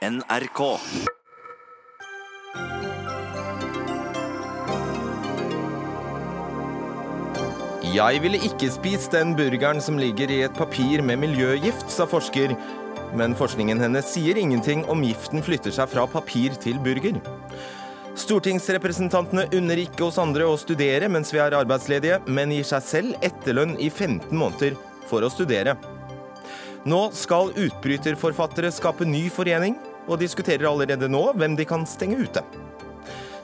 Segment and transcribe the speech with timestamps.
[0.00, 0.60] NRK.
[7.84, 12.56] Jeg ville ikke spist den burgeren som ligger i et papir med miljøgift, sa forsker.
[13.12, 17.20] Men forskningen hennes sier ingenting om giften flytter seg fra papir til burger.
[18.16, 23.20] Stortingsrepresentantene unner ikke oss andre å studere mens vi er arbeidsledige, men gir seg selv
[23.20, 24.80] etterlønn i 15 måneder
[25.12, 25.76] for å studere.
[26.88, 29.76] Nå skal utbryterforfattere skape ny forening,
[30.08, 32.44] og diskuterer allerede nå hvem de kan stenge ute.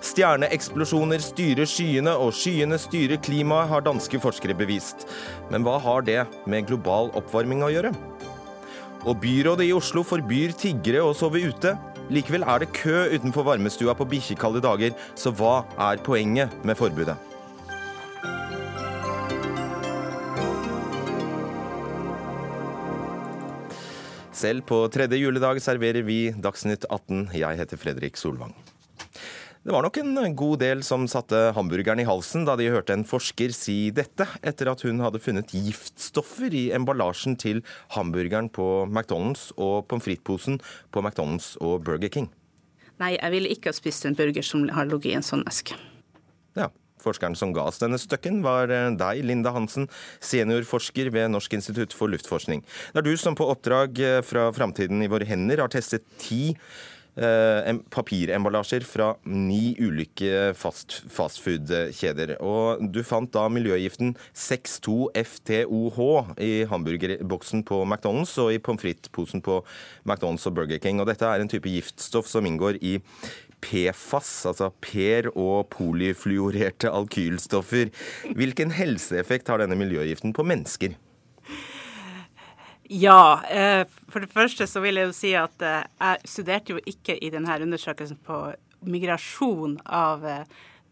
[0.06, 5.06] Stjerneeksplosjoner styrer skyene, og skyene styrer klimaet, har danske forskere bevist.
[5.50, 7.92] Men hva har det med global oppvarming å gjøre?
[9.06, 11.74] Og byrådet i Oslo forbyr tiggere å sove ute.
[12.12, 17.16] Likevel er det kø utenfor varmestua på bikkjekalde dager, så hva er poenget med forbudet?
[24.36, 27.30] Selv på tredje juledag serverer vi Dagsnytt 18.
[27.32, 28.52] Jeg heter Fredrik Solvang.
[29.64, 33.06] Det var nok en god del som satte hamburgeren i halsen da de hørte en
[33.08, 37.64] forsker si dette, etter at hun hadde funnet giftstoffer i emballasjen til
[37.96, 40.60] hamburgeren på McDonald's og pommes frites-posen
[40.92, 42.28] på McDonald's og Burger King.
[43.00, 45.80] Nei, jeg ville ikke ha spist en burger som har ligget i en sånn eske.
[47.06, 49.88] Forskeren som ga oss denne støkken, var eh, deg, Linda Hansen,
[50.24, 52.64] seniorforsker ved Norsk institutt for luftforskning.
[52.92, 56.56] Det er du som på oppdrag eh, fra Framtiden i våre hender har testet ti
[57.16, 62.36] eh, papiremballasjer fra ni ulike fast, fastfood-kjeder.
[62.44, 66.00] Og du fant da miljøgiften 62FTOH
[66.42, 69.62] i hamburgerboksen på McDonald's og i pommes frites-posen på
[70.04, 71.00] McDonald's og Burger King.
[71.00, 72.98] Og dette er en type giftstoff som inngår i
[73.66, 77.90] PFAS, altså per- og polyfluorerte alkylstoffer.
[78.38, 80.94] Hvilken helseeffekt har denne miljøgiften på mennesker?
[82.86, 86.82] Ja, eh, for det første så vil jeg jo si at eh, jeg studerte jo
[86.86, 88.38] ikke i denne undersøkelsen på
[88.86, 90.44] migrasjon av eh,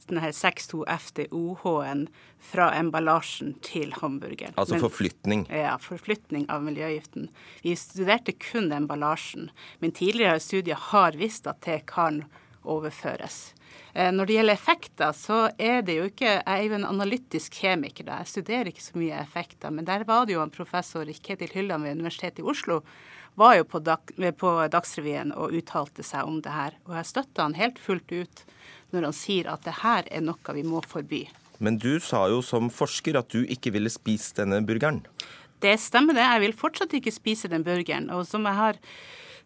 [0.08, 2.08] denne 62FTOH-en
[2.45, 4.57] fra emballasjen til hamburgeren.
[4.58, 5.46] Altså Men- forflytning.
[5.48, 7.30] Ja, forflytning av miljøgiften.
[7.63, 12.24] Vi studerte kun emballasjen, men tidligere studier har visst at det kan
[12.64, 13.52] overføres.
[13.95, 17.52] Eh, Når det gjelder effekter, så er det jo ikke Jeg er jo en analytisk
[17.63, 18.19] kjemiker, da.
[18.23, 19.70] jeg studerer ikke så mye effekter.
[19.70, 22.83] Men der var det jo en professor, Ketil Hylland ved Universitetet i Oslo,
[23.36, 23.98] var jo på, dag,
[24.39, 26.77] på Dagsrevyen og uttalte seg om det her.
[26.86, 28.45] Og jeg støtter han helt fullt ut
[28.95, 31.25] når han sier at det her er noe vi må forby.
[31.58, 35.02] Men du sa jo som forsker at du ikke ville spist denne burgeren.
[35.63, 36.23] Det stemmer det.
[36.23, 38.11] Jeg vil fortsatt ikke spise den burgeren.
[38.13, 38.79] Og som jeg har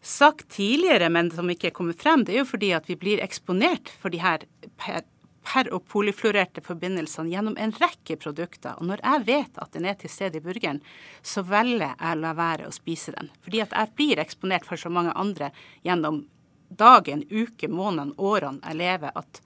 [0.03, 3.23] sagt tidligere, men som ikke er kommet frem, det er jo fordi at vi blir
[3.25, 4.45] eksponert for de her
[4.79, 5.03] per,
[5.47, 8.79] per- og polyfluorerte forbindelsene gjennom en rekke produkter.
[8.79, 10.81] Og når jeg vet at den er til stede i burgeren,
[11.23, 13.31] så velger jeg å la være å spise den.
[13.45, 15.51] Fordi at jeg blir eksponert for så mange andre
[15.87, 16.25] gjennom
[16.69, 19.43] dagen, uke, måneden, årene jeg lever, at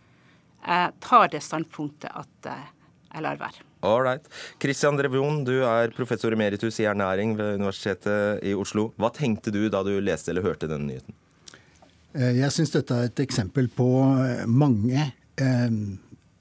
[0.62, 3.71] jeg tar det standpunktet at jeg lar være.
[3.82, 4.22] Right.
[4.62, 8.92] Christian Drevjon, du er professor emeritus i ernæring ved Universitetet i Oslo.
[8.94, 11.16] Hva tenkte du da du leste eller hørte denne nyheten?
[12.14, 13.88] Eh, Jeg syns dette er et eksempel på
[14.22, 15.72] eh, mange eh,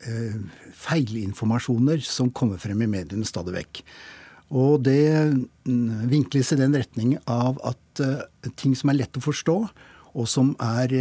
[0.06, 0.40] eh,
[0.84, 3.82] feilinformasjoner som kommer frem i mediene stadig vekk.
[4.52, 5.34] Og det
[5.66, 8.04] mm, vinkles i den retning av at
[8.60, 9.56] ting som er lett å forstå,
[10.12, 10.92] og som er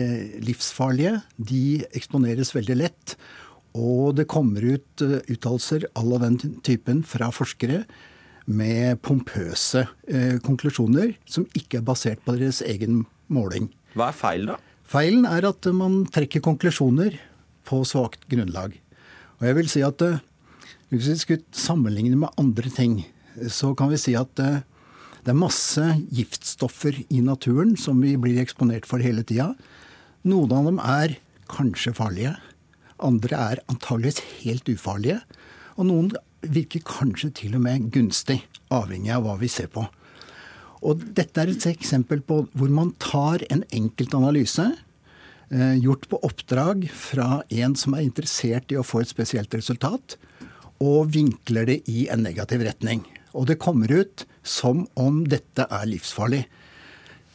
[0.42, 3.16] livsfarlige, de eksponeres veldig lett.
[3.78, 7.84] Og det kommer ut eh, uttalelser all av den typen fra forskere
[8.50, 13.70] med pompøse eh, konklusjoner som ikke er basert på deres egen måling.
[13.94, 14.58] Hva er feilen, da?
[14.90, 17.14] Feilen er at man trekker konklusjoner
[17.68, 18.74] på svakt grunnlag.
[19.38, 20.18] Og jeg vil si at eh,
[20.90, 23.00] hvis vi skulle sammenligne med andre ting,
[23.46, 24.62] så kan vi si at eh,
[25.22, 29.52] det er masse giftstoffer i naturen som vi blir eksponert for hele tida.
[30.26, 31.18] Noen av dem er
[31.50, 32.34] kanskje farlige.
[33.04, 35.20] Andre er antageligvis helt ufarlige.
[35.78, 38.40] Og noen virker kanskje til og med gunstig,
[38.72, 39.86] avhengig av hva vi ser på.
[40.80, 44.64] Og dette er et eksempel på hvor man tar en enkelt analyse,
[45.50, 50.16] eh, gjort på oppdrag fra en som er interessert i å få et spesielt resultat,
[50.80, 53.04] og vinkler det i en negativ retning.
[53.36, 56.46] Og det kommer ut som om dette er livsfarlig.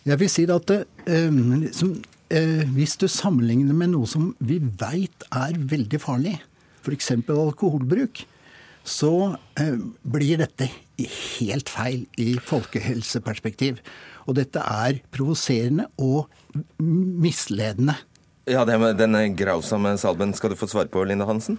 [0.05, 1.29] Jeg vil si at eh,
[1.73, 6.33] som, eh, hvis du sammenligner med noe som vi veit er veldig farlig,
[6.85, 7.11] f.eks.
[7.29, 8.23] alkoholbruk,
[8.85, 10.69] så eh, blir dette
[11.01, 13.81] helt feil i folkehelseperspektiv.
[14.29, 16.29] Og dette er provoserende og
[16.79, 17.97] misledende.
[18.45, 21.57] Ja, det med denne grausomme salben skal du få svare på, Linda Hansen.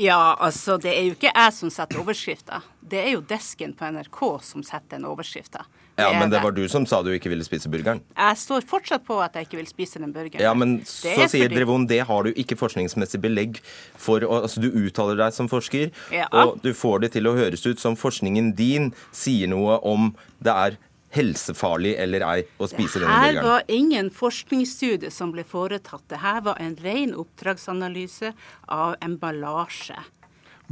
[0.00, 2.62] Ja, altså det er jo ikke jeg som setter overskrifta.
[2.80, 5.66] Det er jo desken på NRK som setter den overskrifta.
[5.98, 8.00] Ja, Men det var du som sa du ikke ville spise burgeren.
[8.16, 10.40] Jeg står fortsatt på at jeg ikke vil spise den burgeren.
[10.40, 13.60] Ja, men så er sier fordi- Drevon, det har du ikke forskningsmessig belegg
[13.94, 14.20] for.
[14.20, 16.28] Altså, du uttaler deg som forsker, Ja.
[16.32, 20.52] og du får det til å høres ut som forskningen din sier noe om det
[20.52, 20.78] er
[21.12, 26.02] helsefarlig eller ei å spise denne Her var ingen forskningsstudie som ble foretatt.
[26.08, 28.32] Det her var en ren oppdragsanalyse
[28.68, 29.98] av emballasje.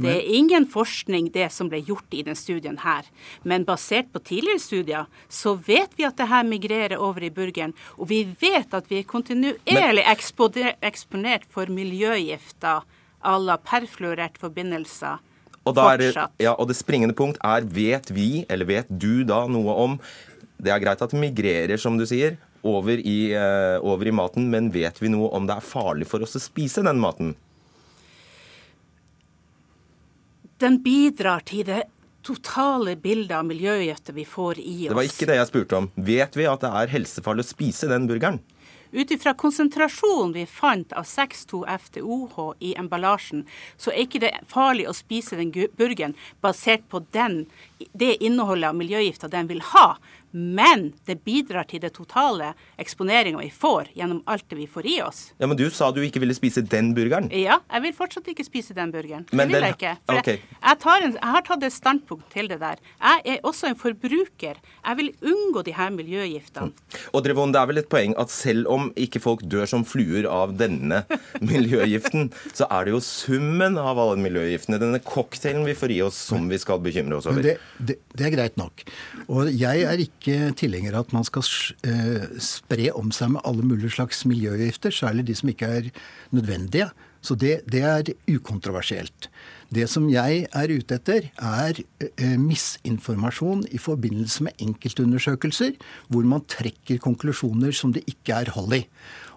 [0.01, 3.03] Det er ingen forskning det som ble gjort i den studien her.
[3.43, 7.73] Men basert på tidligere studier, så vet vi at det her migrerer over i burgeren.
[7.97, 10.03] Og vi vet at vi er kontinuerlig
[10.81, 12.81] eksponert for miljøgifter
[13.23, 15.19] à la perfluorerte forbindelser.
[15.65, 19.45] Og, er, det- ja, og det springende punkt er vet vi, eller vet du da
[19.47, 19.99] noe om
[20.61, 24.47] Det er greit at det migrerer, som du sier, over i, uh, over i maten,
[24.51, 27.31] men vet vi noe om det er farlig for oss å spise den maten?
[30.61, 31.83] Den bidrar til det
[32.21, 34.91] totale bildet av miljøgifter vi får i oss.
[34.91, 35.87] Det var ikke det jeg spurte om.
[35.95, 38.37] Vet vi at det er helsefarlig å spise den burgeren?
[38.91, 43.45] Ut ifra konsentrasjonen vi fant av 6,2-FTOH i emballasjen,
[43.79, 46.13] så er ikke det farlig å spise den burgeren
[46.43, 47.45] basert på den,
[47.95, 49.95] det innholdet av miljøgifter den vil ha.
[50.31, 54.97] Men det bidrar til det totale eksponeringa vi får gjennom alt det vi får i
[55.03, 55.21] oss.
[55.41, 57.27] Ja, Men du sa du ikke ville spise den burgeren.
[57.35, 59.25] Ja, jeg vil fortsatt ikke spise den burgeren.
[59.31, 59.93] Men det vil den- jeg ikke.
[60.07, 60.37] For okay.
[60.37, 62.79] jeg, jeg, tar en, jeg har tatt et standpunkt til det der.
[63.01, 64.55] Jeg er også en forbruker.
[64.85, 66.71] Jeg vil unngå de her miljøgiftene.
[67.13, 70.25] Og Drevon, det er vel et poeng at selv om ikke folk dør som fluer
[70.29, 71.03] av denne
[71.51, 76.15] miljøgiften, så er det jo summen av alle miljøgiftene, denne cocktailen vi får i oss,
[76.31, 77.43] som vi skal bekymre oss Men over.
[77.49, 78.85] det, det, det er greit nok.
[79.27, 81.45] Og jeg er ikke tilhenger av at man skal
[81.87, 85.89] eh, spre om seg med alle mulige slags miljøgifter, særlig de som ikke er
[86.35, 86.91] nødvendige.
[87.21, 89.29] Så det, det er ukontroversielt.
[89.71, 95.77] Det som jeg er ute etter, er eh, misinformasjon i forbindelse med enkeltundersøkelser,
[96.09, 98.81] hvor man trekker konklusjoner som det ikke er hold i.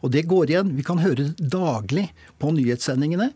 [0.02, 0.72] Og det går igjen.
[0.78, 2.08] Vi kan høre daglig
[2.40, 3.30] på nyhetssendingene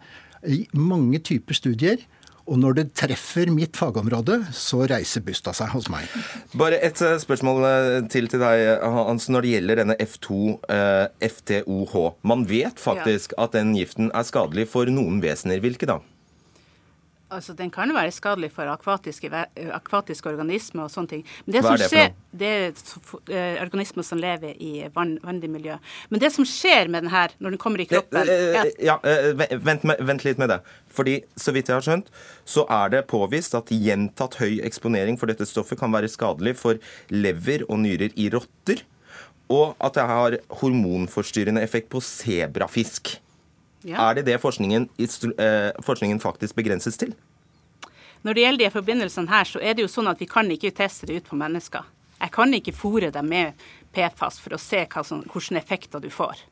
[0.49, 2.03] i mange typer studier.
[2.49, 6.09] Og når det treffer mitt fagområde, så reiser busta seg hos meg.
[6.57, 10.39] Bare et eh, spørsmål eh, til til deg, Hans, når det gjelder denne F2
[10.73, 11.97] eh, FTOH.
[12.29, 15.61] Man vet faktisk at den giften er skadelig for noen vesener.
[15.65, 16.01] Hvilke da?
[17.31, 19.29] Altså, Den kan være skadelig for akvatiske,
[19.77, 21.25] akvatiske organismer og sånne ting.
[21.45, 22.15] Men det Hva er det for noe?
[22.41, 22.53] det
[23.37, 25.77] er organismer som lever i vann, vannlig miljø.
[26.09, 28.97] Men det som skjer med den her når den kommer i kroppen er at Ja,
[29.61, 30.61] vent, vent litt med det.
[30.89, 32.09] Fordi, så vidt jeg har skjønt,
[32.49, 36.81] så er det påvist at gjentatt høy eksponering for dette stoffet kan være skadelig for
[37.13, 38.83] lever og nyrer i rotter,
[39.53, 43.19] og at det har hormonforstyrrende effekt på sebrafisk.
[43.87, 44.11] Ja.
[44.11, 47.15] Er det det forskningen, eh, forskningen faktisk begrenses til?
[48.23, 50.75] Når det gjelder de forbindelsene her, så er det jo sånn at vi kan ikke
[50.75, 51.87] teste det ut på mennesker.
[52.19, 53.53] Jeg kan ikke fòre dem med
[53.95, 56.43] PFAS for å se som, hvilke effekter du får.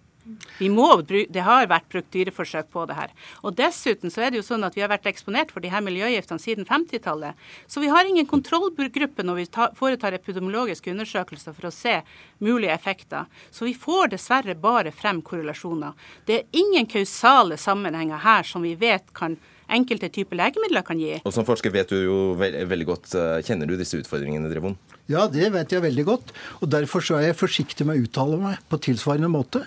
[0.58, 3.14] Vi må, det har vært brukt dyreforsøk på det her.
[3.46, 5.84] Og Dessuten så er det jo sånn at vi har vært eksponert for de her
[5.84, 7.38] miljøgiftene siden 50-tallet.
[7.70, 11.98] Så vi har ingen kontrollgruppe når vi foretar epidemiologiske undersøkelser for å se
[12.44, 13.26] mulige effekter.
[13.50, 15.94] Så vi får dessverre bare frem korrelasjoner.
[16.26, 19.38] Det er ingen kausale sammenhenger her som vi vet kan
[19.72, 21.16] enkelte typer legemidler kan gi.
[21.26, 24.76] Og som forsker vet du jo ve veldig godt eh, Kjenner du disse utfordringene, Drevon?
[25.10, 26.32] Ja, det vet jeg veldig godt.
[26.60, 29.64] Og derfor så er jeg forsiktig med å uttale meg på tilsvarende måte.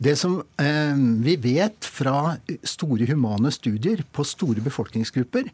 [0.00, 5.50] Det som eh, vi vet fra store humane studier på store befolkningsgrupper,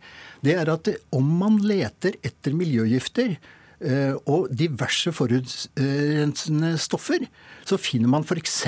[0.46, 7.26] det er at om man leter etter miljøgifter eh, og diverse forurensende stoffer,
[7.66, 8.60] så finner man f.eks.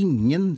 [0.00, 0.54] ingen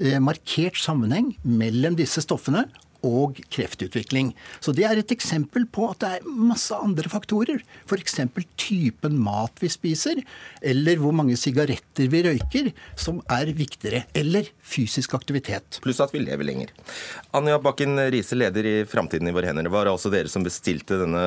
[0.00, 2.64] eh, markert sammenheng mellom disse stoffene
[3.06, 4.32] og kreftutvikling.
[4.64, 7.62] Så det er et eksempel på at det er masse andre faktorer.
[7.86, 8.18] F.eks.
[8.58, 10.22] typen mat vi spiser,
[10.62, 14.04] eller hvor mange sigaretter vi røyker, som er viktigere.
[14.18, 15.80] Eller fysisk aktivitet.
[15.84, 16.74] Pluss at vi lever lenger.
[17.36, 19.68] Anja Bakken Riise, leder i Framtiden i våre hender.
[19.68, 21.24] Det var altså dere som bestilte denne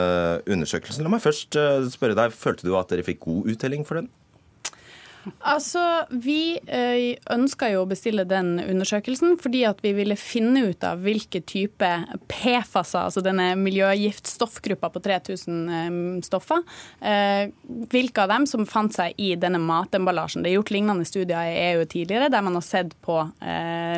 [0.50, 1.06] undersøkelsen.
[1.06, 4.12] La meg først eh, spørre deg, følte du at dere fikk god uttelling for den?
[5.46, 10.86] Altså, Vi eh, ønska jo å bestille den undersøkelsen fordi at vi ville finne ut
[10.86, 11.90] av hvilke type
[12.32, 16.64] PFAS-er, altså denne miljøgiftstoffgruppa på 3000 eh, stoffer,
[17.06, 17.54] eh,
[17.92, 20.42] hvilke av dem som fant seg i denne matemballasjen.
[20.44, 23.20] Det er gjort lignende studier i EU tidligere der man har sett på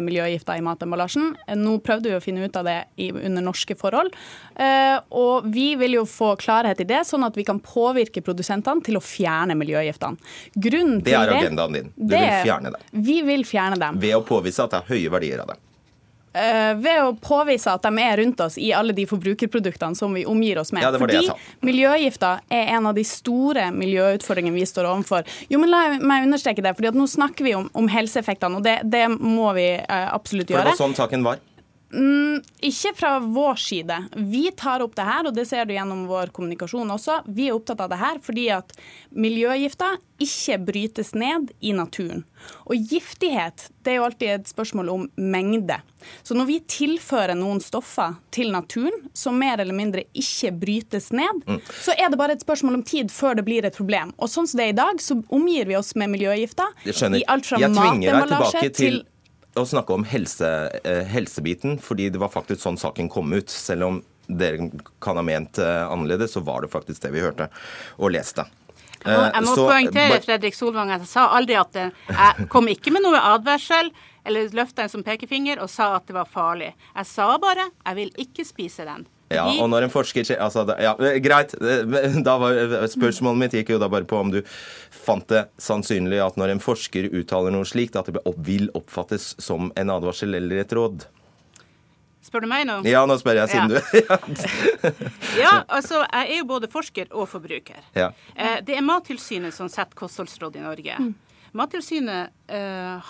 [0.04, 1.34] miljøgifter i matemballasjen.
[1.60, 2.78] Nå prøvde vi å finne ut av det
[3.14, 4.14] under norske forhold.
[5.16, 8.98] Og vi vil jo få klarhet i det, sånn at vi kan påvirke produsentene til
[9.00, 10.20] å fjerne miljøgiftene.
[10.56, 11.94] Grunnen Det er agendaen din.
[11.96, 12.90] Du vil fjerne dem.
[13.06, 14.02] Vi vil fjerne dem.
[14.02, 15.62] Ved å påvise at det er høye verdier av dem.
[16.34, 20.24] Uh, ved å påvise at de er rundt oss i alle de forbrukerproduktene som vi
[20.26, 20.82] omgir oss med.
[20.82, 21.22] Ja, det det.
[21.22, 25.30] Fordi miljøgifter er en av de store miljøutfordringene vi står overfor.
[25.54, 28.80] Jo, men La meg understreke det, for nå snakker vi om, om helseeffektene, og det,
[28.90, 31.42] det må vi uh, absolutt For det var sånn saken var.
[31.94, 33.98] Mm, ikke fra vår side.
[34.16, 37.20] Vi tar opp det her, og det ser du gjennom vår kommunikasjon også.
[37.30, 38.74] Vi er opptatt av det her fordi at
[39.14, 42.24] miljøgifter ikke brytes ned i naturen.
[42.66, 45.78] Og giftighet det er jo alltid et spørsmål om mengde.
[46.24, 51.46] Så når vi tilfører noen stoffer til naturen som mer eller mindre ikke brytes ned,
[51.84, 54.16] så er det bare et spørsmål om tid før det blir et problem.
[54.18, 57.26] Og sånn som det er i dag, så omgir vi oss med miljøgifter Jeg i
[57.30, 59.02] alt fra matemballasje til til
[59.60, 60.50] å snakke om helse,
[60.84, 63.50] eh, helsebiten, fordi det var faktisk sånn saken kom ut.
[63.50, 64.70] Selv om dere
[65.04, 67.50] kan ha ment eh, annerledes, så var det faktisk det vi hørte
[68.00, 68.48] og leste.
[69.04, 72.48] Jeg må, jeg må Eh, så, poengtere Fredrik Solvang, at jeg sa aldri at jeg
[72.54, 73.92] kom ikke med noe advarsel
[74.24, 76.72] eller løfta en som pekefinger og sa at det var farlig.
[76.96, 79.06] Jeg sa bare jeg vil ikke spise den.
[79.36, 81.56] Ja, og når en forsker altså, ja, eh, Greit.
[81.62, 82.54] eh, Da var,
[82.92, 84.42] spørsmålet mitt gikk jo da bare på om du
[84.94, 89.72] fant det sannsynlig at når en forsker uttaler noe slikt, at det vil oppfattes som
[89.76, 91.08] en advarsel eller et råd.
[92.24, 92.78] Spør du meg nå?
[92.88, 94.18] Ja, nå spør jeg, siden Ja.
[94.24, 94.94] du
[95.44, 97.82] Ja, altså, jeg er jo både forsker og forbruker.
[98.00, 98.12] Ja.
[98.36, 100.96] Eh, Det er Mattilsynet som setter kostholdsråd i Norge.
[101.54, 102.32] Mattilsynet eh,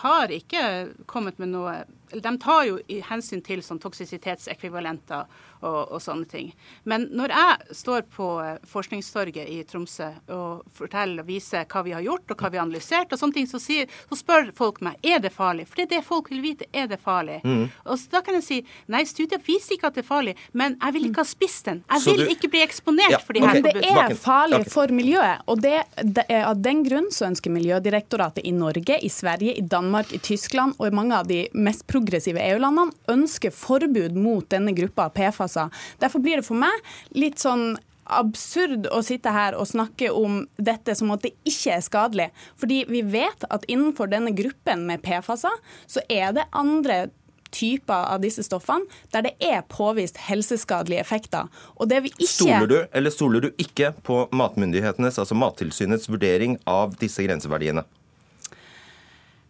[0.04, 0.64] har ikke
[1.06, 1.84] kommet med noe
[2.14, 5.26] eller De tar jo i hensyn til sånn toksisitetsekvivalenter
[5.64, 6.52] og, og sånne ting.
[6.90, 11.96] Men når jeg står på eh, Forskningstorget i Tromsø og forteller og viser hva vi
[11.96, 14.82] har gjort og hva vi har analysert, og sånne ting, så, sier, så spør folk
[14.86, 15.66] meg er det farlig.
[15.70, 16.68] For det er det folk vil vite.
[16.76, 17.40] Er det farlig?
[17.48, 17.66] Mm.
[17.88, 18.60] Og så da kan jeg si
[18.92, 21.82] nei, studier viser ikke at det er farlig, men jeg vil ikke ha spist den.
[21.90, 24.62] Jeg vil du- ikke bli eksponert Ja, for de her her Men det er farlig
[24.72, 25.42] for miljøet.
[25.48, 29.62] Og det, det er av den grunn så ønsker Miljødirektoratet i Norge, i Sverige, i
[29.62, 34.76] Danmark, i Tyskland og i mange av de mest progressive EU-landene ønsker forbud mot denne
[34.78, 35.74] gruppa av PFAS-er.
[36.04, 37.74] Derfor blir det for meg litt sånn
[38.04, 42.30] absurd å sitte her og snakke om dette som at det ikke er skadelig.
[42.60, 47.06] Fordi vi vet at innenfor denne gruppen med PFAS-er, så er det andre
[47.54, 51.50] typer av disse stoffene der det er påvist helseskadelige effekter.
[51.78, 56.58] Og det vi ikke Stoler du eller stoler du ikke på matmyndighetenes, altså Mattilsynets vurdering
[56.70, 57.86] av disse grenseverdiene?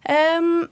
[0.10, 0.65] Ehm,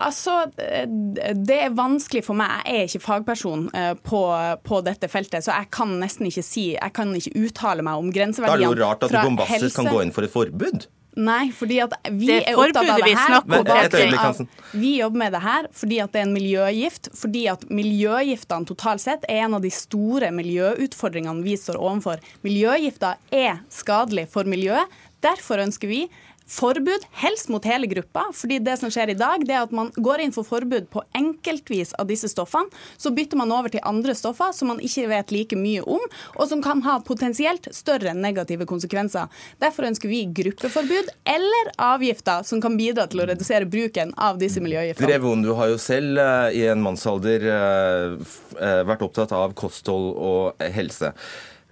[0.00, 2.62] altså, det er vanskelig for meg.
[2.64, 4.22] Jeg er ikke fagperson eh, på,
[4.64, 8.08] på dette feltet, så jeg kan nesten ikke si Jeg kan ikke uttale meg om
[8.12, 10.88] Da er det jo rart at du kan gå inn for et forbud.
[11.20, 13.32] Nei, fordi at vi Det er opptatt av det her.
[13.34, 14.48] er- øyeblikk.
[14.72, 17.08] Vi jobber med det her fordi at det er en miljøgift.
[17.14, 22.18] Fordi at miljøgiftene totalt sett er en av de store miljøutfordringene vi står overfor.
[22.44, 24.86] Miljøgifter er skadelig for miljøet.
[25.20, 26.08] Derfor ønsker vi
[26.50, 28.24] forbud, helst mot hele gruppa.
[28.34, 31.02] fordi det som skjer i dag, det er at man går inn for forbud på
[31.16, 32.70] enkeltvis av disse stoffene.
[32.96, 36.02] Så bytter man over til andre stoffer som man ikke vet like mye om,
[36.36, 39.30] og som kan ha potensielt større negative konsekvenser.
[39.62, 44.62] Derfor ønsker vi gruppeforbud eller avgifter som kan bidra til å redusere bruken av disse
[44.62, 45.06] miljøgiftene.
[45.06, 50.12] Drevon, du har jo selv eh, i en mannsalder eh, eh, vært opptatt av kosthold
[50.16, 51.14] og helse.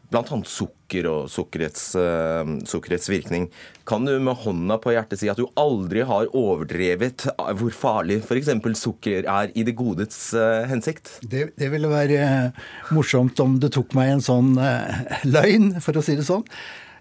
[0.08, 3.50] Blant annet sukker og sukkerets, eh, sukkerets virkning.
[3.88, 7.26] Kan du med hånda på hjertet si at du aldri har overdrevet
[7.58, 8.48] hvor farlig f.eks.
[8.80, 11.18] sukker er i det godes eh, hensikt?
[11.28, 12.62] Det, det ville være eh,
[12.96, 16.46] morsomt om du tok meg en sånn uh, løgn, for å si det sånn.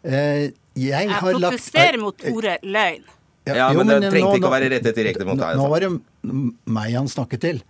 [0.04, 3.08] Uh, jeg Jeg lagt protesterer mot ordet løgn.
[3.48, 5.72] Ja, jo, men det trengte nå- ikke å være rettet direkte mot deg, Nå altså.
[5.72, 6.36] var det
[6.76, 7.64] meg han snakket til.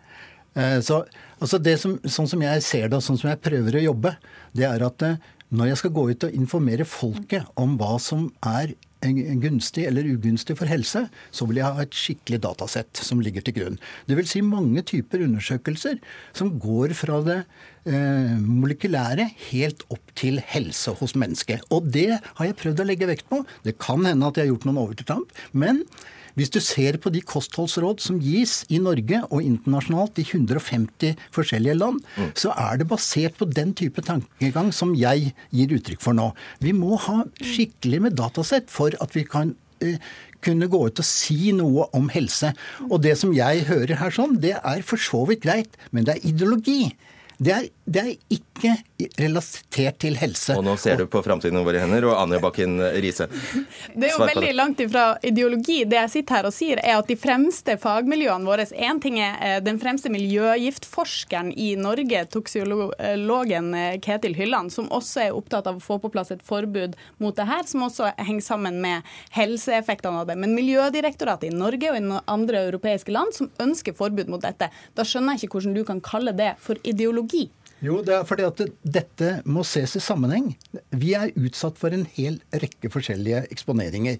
[0.57, 1.03] Uh, Så,
[1.39, 4.15] altså det som, sånn som jeg ser det, og sånn som jeg prøver å jobbe,
[4.57, 8.27] det er at eh, når jeg skal gå ut og informere folket om hva som
[8.43, 13.45] er gunstig eller ugunstig for helse, så vil jeg ha et skikkelig datasett som ligger
[13.45, 13.79] til grunn.
[14.09, 15.99] Det vil si mange typer undersøkelser
[16.33, 17.37] som går fra det
[17.85, 21.63] eh, molekylære helt opp til helse hos mennesket.
[21.69, 23.43] Og det har jeg prøvd å legge vekt på.
[23.63, 25.85] Det kan hende at jeg har gjort noen overtramp, men
[26.37, 31.77] hvis du ser på de kostholdsråd som gis i Norge og internasjonalt i 150 forskjellige
[31.79, 31.99] land,
[32.37, 36.29] så er det basert på den type tankegang som jeg gir uttrykk for nå.
[36.61, 39.97] Vi må ha skikkelig med datasett for at vi kan eh,
[40.45, 42.53] kunne gå ut og si noe om helse.
[42.87, 46.17] Og det som jeg hører her sånn, det er for så vidt greit, men det
[46.17, 46.93] er ideologi.
[47.37, 48.71] Det er, det er ikke
[49.19, 50.55] relatert til helse.
[50.57, 53.27] Og nå ser du på framtiden over hender, og Anja Bakken Riise.
[53.93, 55.83] Det er jo veldig langt ifra ideologi.
[55.85, 59.37] Det jeg sitter her og sier, er at de fremste fagmiljøene våre Én ting er
[59.45, 65.77] eh, den fremste miljøgiftforskeren i Norge, toksiologen eh, Ketil Hylland, som også er opptatt av
[65.77, 69.05] å få på plass et forbud mot det her, som også henger sammen med
[69.37, 70.39] helseeffektene av det.
[70.41, 75.05] Men Miljødirektoratet i Norge og i andre europeiske land som ønsker forbud mot dette, da
[75.05, 77.26] skjønner jeg ikke hvordan du kan kalle det for ideologi.
[77.85, 80.49] Jo, det er fordi at dette må ses i sammenheng.
[80.97, 84.17] Vi er utsatt for en hel rekke forskjellige eksponeringer.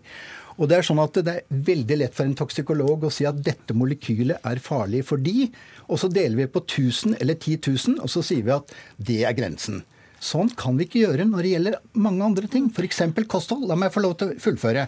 [0.57, 3.41] Og det er sånn at det er veldig lett for en toksikolog å si at
[3.45, 5.49] dette molekylet er farlig for de,
[5.89, 8.73] og så deler vi på 1000 eller 10 000, og så sier vi at
[9.09, 9.83] det er grensen.
[10.21, 12.71] Sånn kan vi ikke gjøre når det gjelder mange andre ting.
[12.73, 13.03] F.eks.
[13.29, 13.67] kosthold.
[13.69, 14.87] La meg få lov til å fullføre.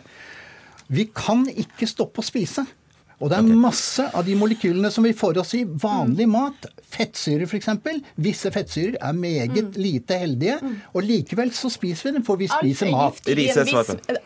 [0.90, 2.66] Vi kan ikke stoppe å spise.
[3.20, 3.60] Og det er okay.
[3.60, 6.36] masse av de molekylene som vi får oss i vanlig mm.
[6.36, 7.68] mat, fettsyrer f.eks.
[8.16, 9.80] Visse fettsyrer er meget mm.
[9.80, 10.78] lite heldige, mm.
[10.96, 13.20] og likevel så spiser vi dem, for vi spiser mat.
[13.28, 13.58] Viss,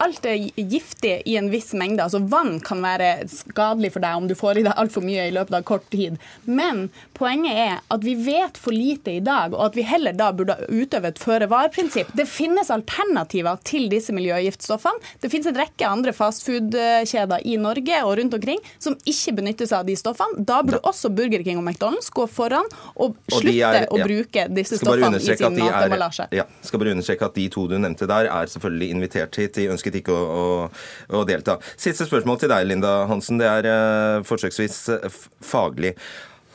[0.04, 2.06] alt er giftig i en viss mengde.
[2.06, 5.34] Altså Vann kan være skadelig for deg om du får i deg altfor mye i
[5.34, 6.22] løpet av kort tid.
[6.46, 6.86] Men
[7.18, 10.60] poenget er at vi vet for lite i dag, og at vi heller da burde
[10.70, 12.14] utøve et føre-var-prinsipp.
[12.14, 15.02] Det finnes alternativer til disse miljøgiftstoffene.
[15.24, 19.82] Det finnes en rekke andre fastfood-kjeder i Norge og rundt omkring som ikke benytter seg
[19.82, 20.44] av de stoffene.
[20.48, 23.90] Da burde også Burger King og McDonald's gå foran og slutte er, ja.
[23.90, 26.30] å bruke disse stoffene i sin matemballasje.
[26.36, 29.56] Ja, skal bare understreke at de to du nevnte der, er selvfølgelig invitert hit.
[29.58, 31.60] De ønsket ikke å, å, å delta.
[31.74, 33.42] Siste spørsmål til deg, Linda Hansen.
[33.42, 35.96] Det er uh, forsøksvis uh, faglig.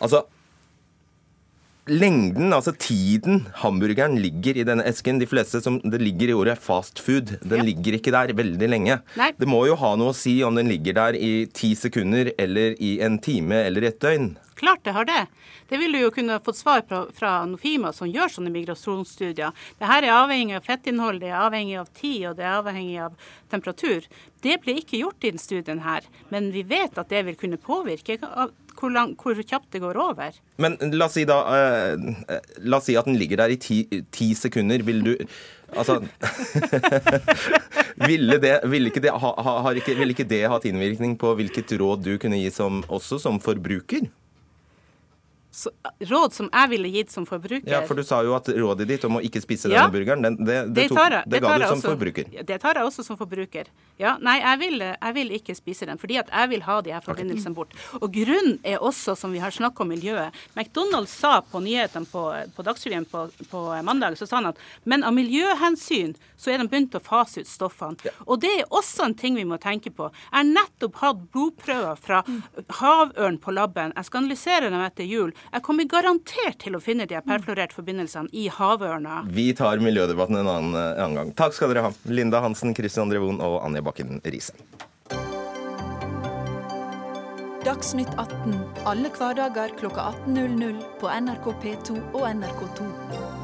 [0.04, 0.24] Altså,
[1.90, 6.58] lengden, altså tiden hamburgeren ligger i denne esken De fleste som det ligger i ordet
[6.62, 7.36] fast food.
[7.42, 7.68] Den ja.
[7.70, 9.00] ligger ikke der veldig lenge.
[9.18, 9.30] Nei.
[9.38, 12.76] Det må jo ha noe å si om den ligger der i ti sekunder eller
[12.78, 14.34] i en time eller et døgn.
[14.58, 15.26] Klart det har det.
[15.68, 19.54] Det ville du jo kunne fått svar fra, fra Nofima, som gjør sånne migrasjonsstudier.
[19.78, 23.28] Dette er avhengig av fettinnhold, det er avhengig av tid og det er avhengig av
[23.52, 24.08] temperatur.
[24.42, 27.60] Det ble ikke gjort i denne studien her, men vi vet at det vil kunne
[27.60, 28.18] påvirke
[28.78, 30.36] hvor, lang, hvor, kjapt det går over.
[30.62, 32.08] Men la oss si da uh,
[32.64, 33.82] La oss si at den ligger der i ti,
[34.14, 34.84] ti sekunder.
[34.86, 35.14] Vil du
[35.76, 35.98] Altså
[38.08, 41.74] ville, det, ville, ikke det, ha, ha, ikke, ville ikke det hatt innvirkning på hvilket
[41.80, 44.06] råd du kunne gi som, også som forbruker?
[46.10, 47.68] Råd som jeg ville gitt som forbruker.
[47.70, 50.24] Ja, For du sa jo at rådet ditt om å ikke spise ja, denne burgeren,
[50.24, 52.32] det, det, det, tok, jeg, det ga du som også, forbruker.
[52.48, 53.70] Det tar jeg også som forbruker.
[53.98, 56.94] Ja, Nei, jeg vil, jeg vil ikke spise den, fordi at jeg vil ha de
[56.94, 57.74] her forbindelsene bort.
[57.98, 62.24] Og grunnen er også, som vi har snakka om miljøet McDonald's sa på nyhetene på,
[62.54, 66.68] på Dagsrevyen på, på, mandag, så sa han at men av miljøhensyn så er de
[66.70, 67.98] begynt å fase ut stoffene.
[68.06, 68.14] Ja.
[68.26, 70.10] Og det er også en ting vi må tenke på.
[70.28, 72.22] Jeg har nettopp hatt blodprøver fra
[72.80, 73.94] havørn på laben.
[73.96, 75.34] Jeg skal analysere dem etter jul.
[75.52, 79.22] Jeg kommer garantert til å finne de perfluorerte forbindelsene i havørna.
[79.32, 81.32] Vi tar miljødebatten en annen, en annen, gang.
[81.38, 81.94] Takk skal dere ha.
[82.12, 84.56] Linda Hansen, Christian Drevon og Anja Bakken Riise.
[87.64, 88.54] Dagsnytt 18
[88.88, 93.37] alle hverdager kl 18.00 på NRK P2 og NRK2.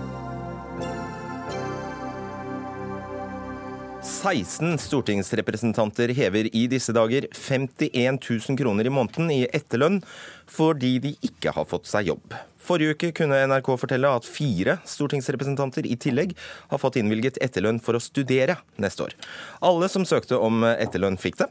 [4.05, 10.03] 16 stortingsrepresentanter hever i disse dager 51 000 kroner i måneden i etterlønn
[10.51, 12.37] fordi de ikke har fått seg jobb.
[12.65, 16.37] Forrige uke kunne NRK fortelle at fire stortingsrepresentanter i tillegg
[16.69, 19.17] har fått innvilget etterlønn for å studere neste år.
[19.65, 21.49] Alle som søkte om etterlønn, fikk det.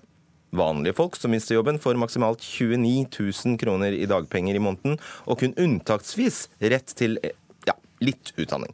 [0.54, 5.42] Vanlige folk som mister jobben, får maksimalt 29 000 kroner i dagpenger i måneden, og
[5.42, 7.18] kun unntaksvis rett til
[8.04, 8.74] litt utdanning.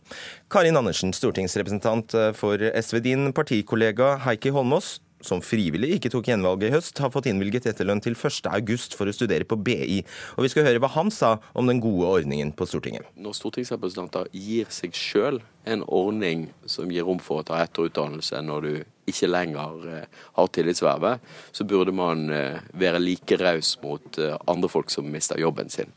[0.52, 3.04] Karin Andersen, stortingsrepresentant for SV.
[3.06, 8.02] Din partikollega Heikki Holmås som frivillig ikke tok gjenvalget i høst, har fått innvilget etterlønn
[8.04, 10.02] til 1.8 for å studere på BI.
[10.38, 13.08] Og Vi skal høre hva han sa om den gode ordningen på Stortinget.
[13.20, 18.68] Når stortingsrepresentanter gir seg sjøl en ordning som gir rom for å ta etterutdannelse når
[18.68, 18.74] du
[19.10, 24.70] ikke lenger eh, har tillitsvervet, så burde man eh, være like raus mot eh, andre
[24.72, 25.92] folk som mister jobben sin.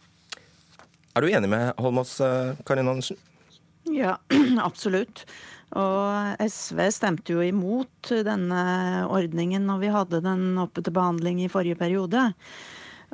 [1.13, 2.17] Er du enig med Holmås,
[2.65, 3.19] Karin Andersen?
[3.93, 4.17] Ja,
[4.69, 5.25] absolutt.
[5.77, 8.63] Og SV stemte jo imot denne
[9.09, 12.29] ordningen når vi hadde den oppe til behandling i forrige periode.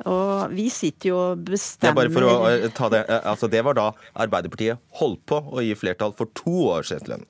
[0.07, 3.49] Og vi sitter jo og bestemmer Det, bare for å eh, ta det, eh, altså
[3.51, 7.25] det var da Arbeiderpartiet holdt på å gi flertall for to års etterlønn?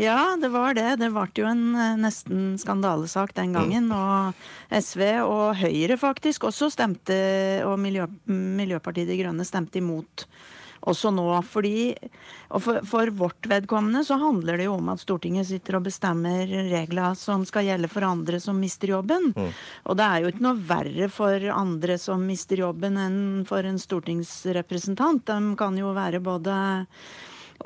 [0.00, 0.96] Ja, det var det.
[1.02, 3.90] Det ble jo en eh, nesten skandalesak den gangen.
[3.90, 3.96] Mm.
[3.98, 7.16] Og SV og Høyre faktisk også stemte,
[7.68, 10.26] og Miljø, Miljøpartiet De Grønne stemte imot
[10.88, 11.26] også nå.
[11.46, 11.92] Fordi,
[12.50, 16.48] og for, for, vårt vedkommende så handler det jo om at Stortinget sitter og bestemmer
[16.72, 19.30] regler som skal gjelde for andre som mister jobben.
[19.36, 19.50] Mm.
[19.90, 23.80] Og det er jo ikke noe verre for andre som mister jobben enn for en
[23.82, 25.26] stortingsrepresentant.
[25.28, 26.56] De kan jo være både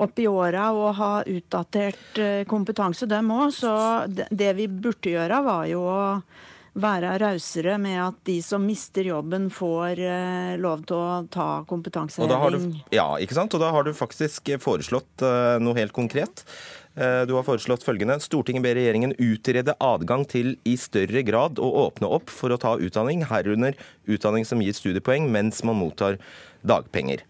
[0.03, 3.49] opp i åra og ha utdatert eh, kompetanse, dem òg.
[3.55, 3.71] Så
[4.07, 6.01] det vi burde gjøre, var jo å
[6.77, 12.81] være rausere med at de som mister jobben, får eh, lov til å ta kompetanseheving.
[12.93, 13.55] ja, ikke sant.
[13.57, 16.45] Og da har du faktisk foreslått eh, noe helt konkret.
[16.97, 18.19] Eh, du har foreslått følgende.
[18.23, 22.75] Stortinget ber regjeringen utrede adgang til i større grad å åpne opp for å ta
[22.77, 23.77] utdanning, herunder
[24.09, 26.21] utdanning som gir studiepoeng mens man mottar
[26.67, 27.25] dagpenger.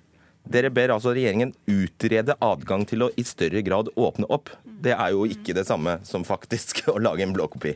[0.51, 4.51] Dere ber altså regjeringen utrede adgang til å i større grad åpne opp.
[4.63, 7.75] Det er jo ikke det samme som faktisk å lage en blåkopi.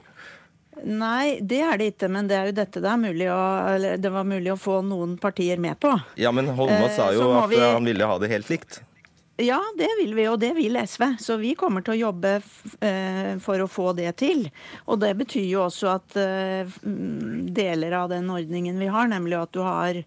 [0.82, 3.42] Nei, det er det ikke, men det er jo dette det, er å,
[4.02, 5.92] det var mulig å få noen partier med på.
[6.18, 7.60] Ja, men Holmås sa jo eh, at vi...
[7.62, 8.80] han ville ha det helt likt.
[9.42, 11.06] Ja, det vil vi, og det vil SV.
[11.22, 14.48] Så vi kommer til å jobbe eh, for å få det til.
[14.88, 16.76] Og det betyr jo også at eh,
[17.62, 20.02] deler av den ordningen vi har, nemlig at du har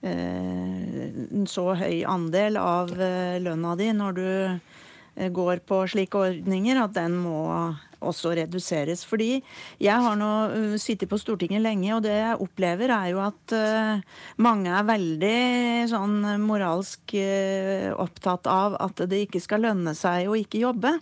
[0.00, 4.28] Eh, en så høy andel av eh, lønna di når du
[5.34, 7.42] går på slike ordninger, at den må
[7.98, 9.02] også reduseres.
[9.08, 9.40] Fordi
[9.82, 10.30] jeg har nå
[10.78, 13.54] sittet på Stortinget lenge, og det jeg opplever er jo at
[14.38, 15.40] mange er veldig
[15.90, 17.16] sånn moralsk
[17.98, 20.94] opptatt av at det ikke skal lønne seg å ikke jobbe.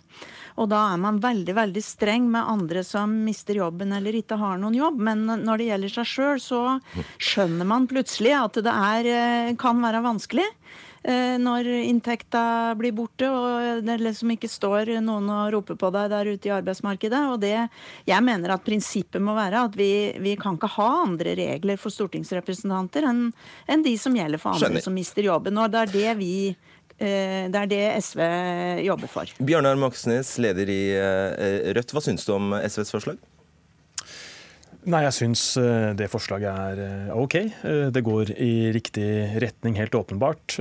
[0.57, 4.57] Og da er man veldig veldig streng med andre som mister jobben eller ikke har
[4.61, 4.97] noen jobb.
[5.09, 6.61] Men når det gjelder seg sjøl, så
[7.21, 13.27] skjønner man plutselig at det er, eh, kan være vanskelig eh, når inntekta blir borte
[13.29, 17.21] og det liksom ikke står noen og roper på deg der ute i arbeidsmarkedet.
[17.31, 17.53] Og det,
[18.09, 19.91] jeg mener at prinsippet må være at vi,
[20.23, 23.27] vi kan ikke ha andre regler for stortingsrepresentanter enn,
[23.69, 24.87] en de som gjelder for andre Skjønner.
[24.89, 25.61] som mister jobben.
[25.61, 26.33] Og det er det vi
[26.97, 28.21] Eh, det er det SV
[28.87, 29.33] jobber for.
[29.45, 31.93] Bjørnar Moxnes, leder i eh, Rødt.
[31.93, 33.21] Hva syns du om SVs forslag?
[34.87, 37.35] Nei, jeg syns eh, det forslaget er OK.
[37.91, 39.07] Det går i riktig
[39.43, 40.55] retning, helt åpenbart.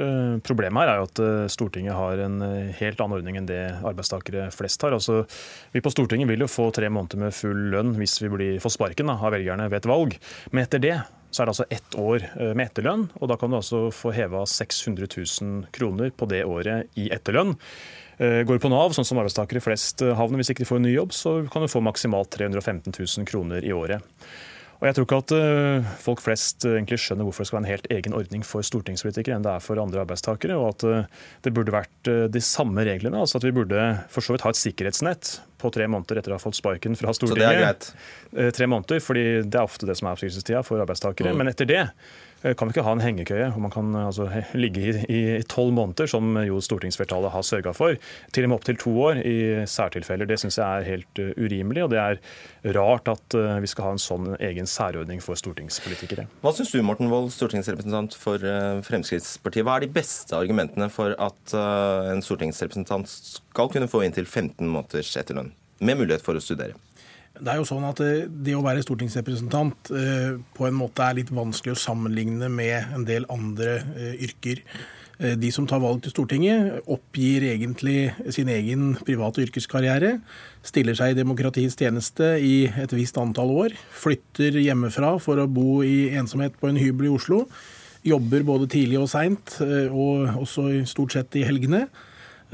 [0.47, 2.41] Problemet her er jo at Stortinget har en
[2.81, 4.97] helt annen ordning enn det arbeidstakere flest har.
[4.97, 5.23] Altså,
[5.71, 8.75] vi på Stortinget vil jo få tre måneder med full lønn hvis vi blir, får
[8.75, 10.19] sparken da, av velgerne ved et valg.
[10.51, 10.97] Men etter det
[11.37, 13.07] så er det altså ett år eh, med etterlønn.
[13.21, 17.57] og Da kan du altså få heva 600 000 kroner på det året i etterlønn.
[18.17, 20.87] Eh, går på Nav, sånn som arbeidstakere flest eh, havner hvis ikke de får en
[20.89, 24.05] ny jobb, så kan du få maksimalt 315 000 kroner i året.
[24.77, 27.71] Og jeg tror ikke at uh, folk flest egentlig skjønner hvorfor det skal være en
[27.71, 31.07] helt egen ordning for stortingspolitikere enn det er for andre arbeidstakere, og at
[31.47, 33.23] det burde vært de samme reglene.
[33.25, 36.37] altså At vi burde for så vidt ha et sikkerhetsnett på tre måneder etter å
[36.37, 37.41] ha fått sparken fra Stortinget.
[37.41, 38.53] Så det er greit?
[38.61, 41.33] Tre måneder, fordi det er ofte det som er oppsigelsestida for arbeidstakere.
[41.33, 41.41] Mm.
[41.41, 44.27] Men etter det Eh, kan vi ikke ha en hengekøye hvor man kan eh, altså,
[44.59, 47.97] ligge i tolv måneder, som jo stortingsflertallet har sørga for,
[48.37, 49.37] til og med opptil to år i
[49.71, 50.29] særtilfeller.
[50.29, 52.21] Det syns jeg er helt eh, urimelig, og det er
[52.77, 56.27] rart at vi skal ha en sånn egen særordning for stortingspolitikere.
[56.43, 58.43] Hva syns du, Morten Wold, stortingsrepresentant for
[58.87, 59.63] Fremskrittspartiet.
[59.67, 65.13] Hva er de beste argumentene for at en stortingsrepresentant skal kunne få inntil 15 måneders
[65.21, 66.75] etterlønn, med mulighet for å studere?
[67.37, 71.19] Det er jo sånn at eh, det å være stortingsrepresentant eh, på en måte er
[71.19, 74.63] litt vanskelig å sammenligne med en del andre eh, yrker.
[75.17, 80.11] De som tar valg til Stortinget, oppgir egentlig sin egen private yrkeskarriere.
[80.61, 83.79] Stiller seg i demokratiets tjeneste i et visst antall år.
[83.97, 87.47] Flytter hjemmefra for å bo i ensomhet på en hybel i Oslo.
[88.05, 89.57] Jobber både tidlig og seint,
[89.89, 91.87] og også stort sett i helgene.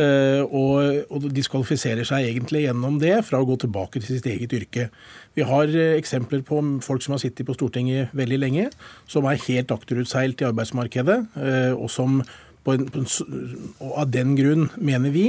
[0.03, 4.55] Eh, og, og diskvalifiserer seg egentlig gjennom det fra å gå tilbake til sitt eget
[4.57, 4.89] yrke.
[5.37, 8.71] Vi har eh, eksempler på folk som har sittet på Stortinget veldig lenge,
[9.11, 12.23] som er helt akterutseilt i arbeidsmarkedet, eh, og som
[12.63, 13.07] på en, på en,
[13.83, 15.25] og av den grunn mener vi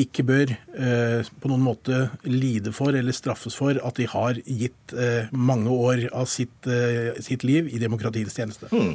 [0.00, 4.92] ikke bør eh, på noen måte lide for eller straffes for at de har gitt
[4.92, 8.68] eh, mange år av sitt, eh, sitt, liv i demokratiets tjeneste.
[8.72, 8.92] Hmm.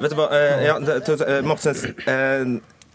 [0.00, 0.30] Vet du hva,
[0.64, 0.78] ja,
[1.44, 1.84] Moxnes,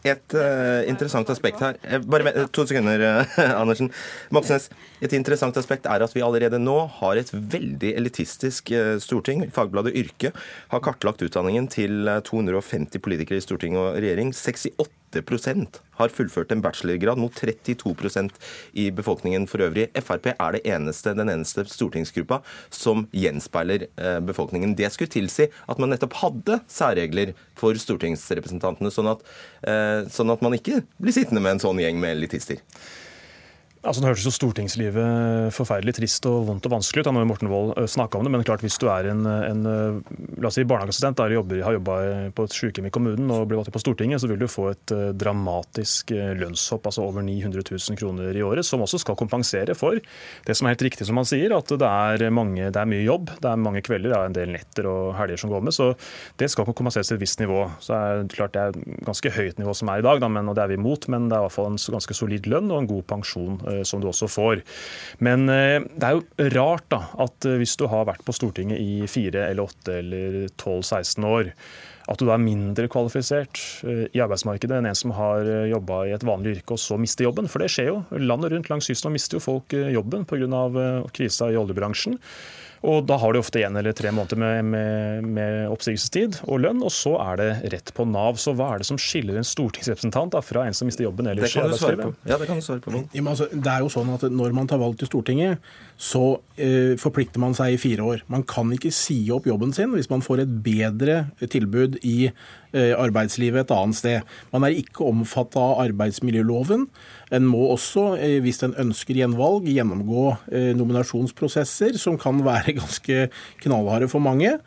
[0.08, 1.80] et uh, interessant aspekt her.
[2.06, 3.04] Bare med, to sekunder,
[3.62, 3.92] Andersen.
[4.34, 4.70] Moxnes.
[5.02, 9.48] Et interessant aspekt er at vi allerede nå har et veldig elitistisk storting.
[9.54, 10.34] Fagbladet Yrke
[10.72, 14.34] har kartlagt utdanningen til 250 politikere i storting og regjering.
[14.36, 18.32] 68 har fullført en bachelorgrad, mot 32%
[18.74, 19.90] i befolkningen for øvrig.
[20.02, 23.88] Frp er det eneste, den eneste stortingsgruppa som gjenspeiler
[24.26, 24.76] befolkningen.
[24.76, 29.22] Det skulle tilsi at man nettopp hadde særregler for stortingsrepresentantene, sånn at,
[30.12, 32.62] sånn at man ikke blir sittende med en sånn gjeng med elitister.
[33.82, 37.50] Altså, det hørtes jo stortingslivet forferdelig trist og vondt og vanskelig ut da når Morten
[37.50, 41.18] Wold snakka om det, men klart hvis du er en, en la oss si barnehageassistent
[41.18, 41.96] der jobber, har jobba
[42.38, 44.94] på et sykehjem i kommunen og blir valgt på Stortinget, så vil du få et
[45.18, 50.58] dramatisk lønnshopp, altså over 900 000 kroner i året, som også skal kompensere for det
[50.58, 53.34] som er helt riktig som man sier, at det er, mange, det er mye jobb,
[53.42, 55.90] det er mange kvelder, det er en del netter og helger som går med, så
[56.38, 57.66] det skal kompenseres til et visst nivå.
[57.82, 60.54] Så er det klart det er ganske høyt nivå som er i dag, da, men,
[60.54, 62.70] og det er vi imot, men det er i hvert fall en ganske solid lønn
[62.70, 64.64] og en god pensjon Eh, som du også får.
[65.24, 68.82] Men eh, det er jo rart da, at eh, hvis du har vært på Stortinget
[68.82, 71.52] i fire eller åtte eller 12-16 år,
[72.12, 76.26] at du da er mindre kvalifisert i arbeidsmarkedet enn en som har jobba i et
[76.28, 77.48] vanlig yrke og så mister jobben.
[77.48, 78.00] For det skjer jo.
[78.18, 80.50] Landet rundt langs kysten mister jo folk jobben pga.
[81.14, 82.18] krisa i oljebransjen.
[82.82, 86.82] Og Da har de ofte én eller tre måneder med, med, med, oppsigelsestid og lønn,
[86.82, 88.40] og så er det rett på Nav.
[88.42, 91.54] Så hva er det som skiller en stortingsrepresentant da, fra en som mister jobben ellers
[91.54, 92.18] i arbeidslivet?
[92.26, 93.04] Ja, det kan du svare på.
[93.14, 95.62] Ja, altså, det er jo sånn at Når man tar valg til Stortinget,
[96.02, 96.24] så
[96.58, 98.26] eh, forplikter man seg i fire år.
[98.32, 102.32] Man kan ikke si opp jobben sin hvis man får et bedre tilbud i
[102.74, 104.36] arbeidslivet et annet sted.
[104.54, 106.88] Man er ikke omfatta av arbeidsmiljøloven.
[107.32, 113.30] En må også, eh, hvis en ønsker gjenvalg, gjennomgå eh, nominasjonsprosesser som kan være ganske
[113.64, 114.58] knallharde for mange.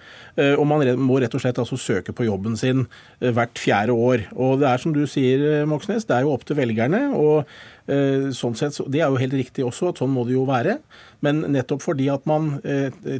[0.41, 2.87] Eh, og man må rett og slett altså søke på jobben sin
[3.21, 4.27] hvert fjerde år.
[4.33, 7.07] Og det er som du sier, Moxnes, det er jo opp til velgerne.
[7.15, 7.45] og
[7.85, 10.79] Sånn sett, det er jo helt riktig også, at sånn må det jo være.
[11.21, 12.55] Men nettopp fordi at man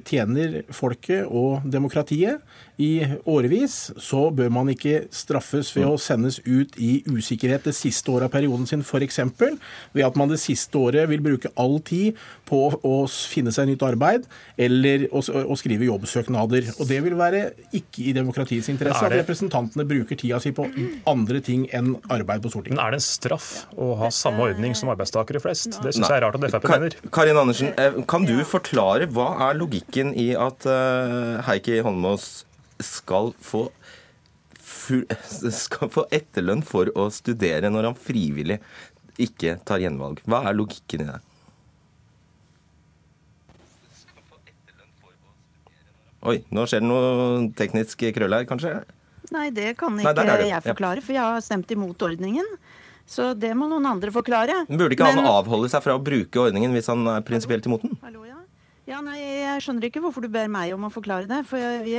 [0.09, 2.41] tjener folket og demokratiet,
[2.83, 8.11] i årevis, så bør man ikke straffes ved å sendes ut i usikkerhet det siste
[8.11, 9.21] året av perioden sin, f.eks.
[9.95, 13.85] ved at man det siste året vil bruke all tid på å finne seg nytt
[13.87, 14.27] arbeid
[14.59, 16.73] eller å, å skrive jobbsøknader.
[16.79, 17.45] Og Det vil være
[17.77, 20.67] ikke i demokratiets interesse at representantene bruker tida si på
[21.11, 22.79] andre ting enn arbeid på Stortinget.
[22.79, 25.79] Men Er det en straff å ha samme ordning som arbeidstakere flest?
[25.79, 26.99] Det syns jeg er rart at Frp mener.
[27.15, 32.45] Karin Andersen, eh, kan du forklare hva er logikken i at uh, Heikki Holmås
[32.85, 33.67] skal få,
[35.65, 38.61] skal få etterlønn for å studere når han frivillig
[39.21, 40.23] ikke tar gjenvalg.
[40.27, 41.21] Hva er logikken i det?
[46.25, 48.79] Oi, nå skjer det noe teknisk krøll her, kanskje?
[49.35, 50.49] Nei, det kan ikke Nei, det.
[50.49, 52.49] jeg forklare, for jeg har stemt imot ordningen.
[53.05, 54.63] Så det må noen andre forklare.
[54.71, 55.21] Burde ikke Men...
[55.21, 57.99] han avholde seg fra å bruke ordningen hvis han er prinsipielt imot den?
[58.05, 58.39] Hallo, ja.
[58.89, 61.43] ja, nei, Jeg skjønner ikke hvorfor du ber meg om å forklare det.
[61.51, 61.99] For vi,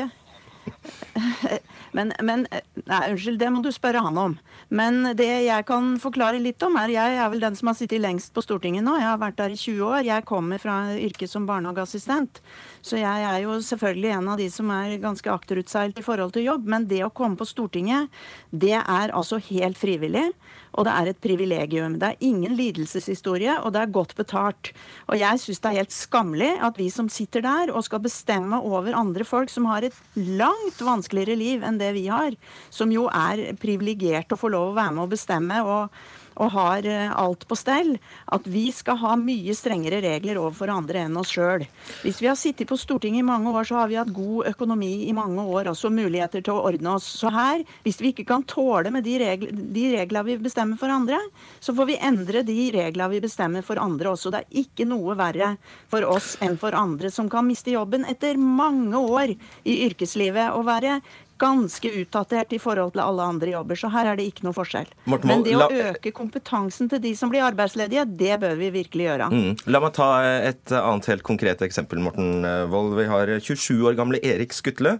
[1.95, 2.45] men, men,
[2.85, 4.35] nei, unnskyld, det må du spørre han om.
[4.73, 8.03] Men det jeg kan forklare litt om, er jeg er vel den som har sittet
[8.03, 8.97] lengst på Stortinget nå.
[8.99, 9.99] Jeg har vært der i 20 år.
[10.07, 12.41] Jeg kommer fra yrket som barnehageassistent.
[12.85, 16.47] Så jeg er jo selvfølgelig en av de som er ganske akterutseilt i forhold til
[16.49, 16.67] jobb.
[16.71, 18.11] Men det å komme på Stortinget,
[18.51, 20.27] det er altså helt frivillig.
[20.75, 21.97] Og det er et privilegium.
[22.01, 24.73] Det er ingen lidelseshistorie, og det er godt betalt.
[25.07, 28.59] Og jeg syns det er helt skammelig at vi som sitter der og skal bestemme
[28.59, 32.35] over andre folk som har et langt vanskeligere liv enn det vi har,
[32.73, 35.97] som jo er privilegerte å få lov å være med å bestemme og
[36.35, 37.95] og har eh, alt på stell,
[38.33, 41.65] at vi skal ha mye strengere regler overfor andre enn oss sjøl.
[42.03, 45.07] Hvis vi har sittet på Stortinget i mange år, så har vi hatt god økonomi
[45.09, 47.07] i mange år, også muligheter til å ordne oss.
[47.21, 50.91] Så her, hvis vi ikke kan tåle med de, regl de reglene vi bestemmer for
[50.91, 51.19] andre,
[51.63, 54.33] så får vi endre de reglene vi bestemmer for andre også.
[54.33, 55.55] Det er ikke noe verre
[55.91, 60.51] for oss enn for andre som kan miste jobben etter mange år i yrkeslivet.
[60.55, 60.99] og være
[61.41, 63.79] ganske utdatert i forhold til alle andre jobber.
[63.79, 64.87] Så her er det ikke noe forskjell.
[65.11, 69.07] Morten, Men det å øke kompetansen til de som blir arbeidsledige, det bør vi virkelig
[69.09, 69.29] gjøre.
[69.33, 69.51] Mm.
[69.73, 70.09] La meg ta
[70.51, 72.95] et annet helt konkret eksempel, Morten Wold.
[72.99, 74.97] Vi har 27 år gamle Erik Skutle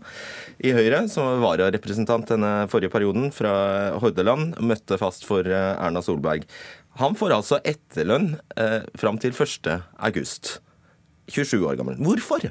[0.60, 3.56] i Høyre, som var vararepresentant denne forrige perioden fra
[4.04, 6.48] Hordaland, møtte fast for Erna Solberg.
[7.02, 9.72] Han får altså etterlønn eh, fram til 1.
[10.08, 10.60] august.
[11.32, 11.98] 27 år gammel.
[12.00, 12.46] Hvorfor?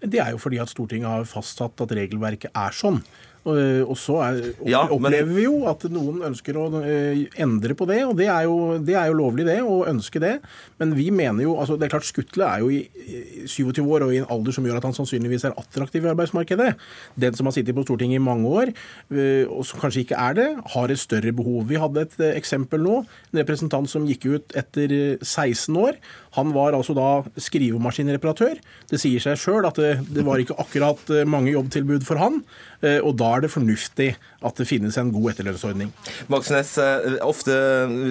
[0.00, 3.02] Det er jo fordi at Stortinget har fastsatt at regelverket er sånn.
[3.40, 5.32] Eh, og så er, ja, opplever men...
[5.32, 8.96] vi jo at noen ønsker å eh, endre på det, og det er, jo, det
[9.00, 10.34] er jo lovlig det, å ønske det.
[10.80, 14.12] Men vi mener jo altså Det er klart Skutle er jo i 27 år og
[14.12, 16.74] i en alder som gjør at han sannsynligvis er attraktiv i arbeidsmarkedet.
[17.20, 18.74] Den som har sittet på Stortinget i mange år,
[19.14, 21.64] eh, og som kanskje ikke er det, har et større behov.
[21.70, 23.00] Vi hadde et eksempel nå.
[23.32, 24.92] En representant som gikk ut etter
[25.24, 25.96] 16 år.
[26.36, 27.08] Han var altså da
[27.40, 28.60] skrivemaskinreparatør.
[28.92, 32.42] Det sier seg sjøl at det, det var ikke akkurat mange jobbtilbud for han.
[32.80, 35.92] Og da er det fornuftig at det finnes en god etterlønnsordning.
[36.32, 37.54] Moxnes, eh, ofte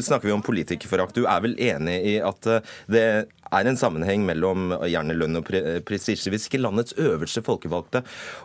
[0.06, 1.18] snakker vi om politikerforakt.
[1.18, 3.06] Du er vel enig i at eh, det
[3.50, 5.50] er en sammenheng mellom gjerne lønn og
[5.88, 6.32] prestisje.
[6.34, 8.04] Hvis ikke landets øverste folkevalgte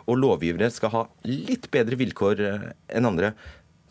[0.09, 3.35] og lovgivere skal ha litt bedre vilkår eh, enn andre,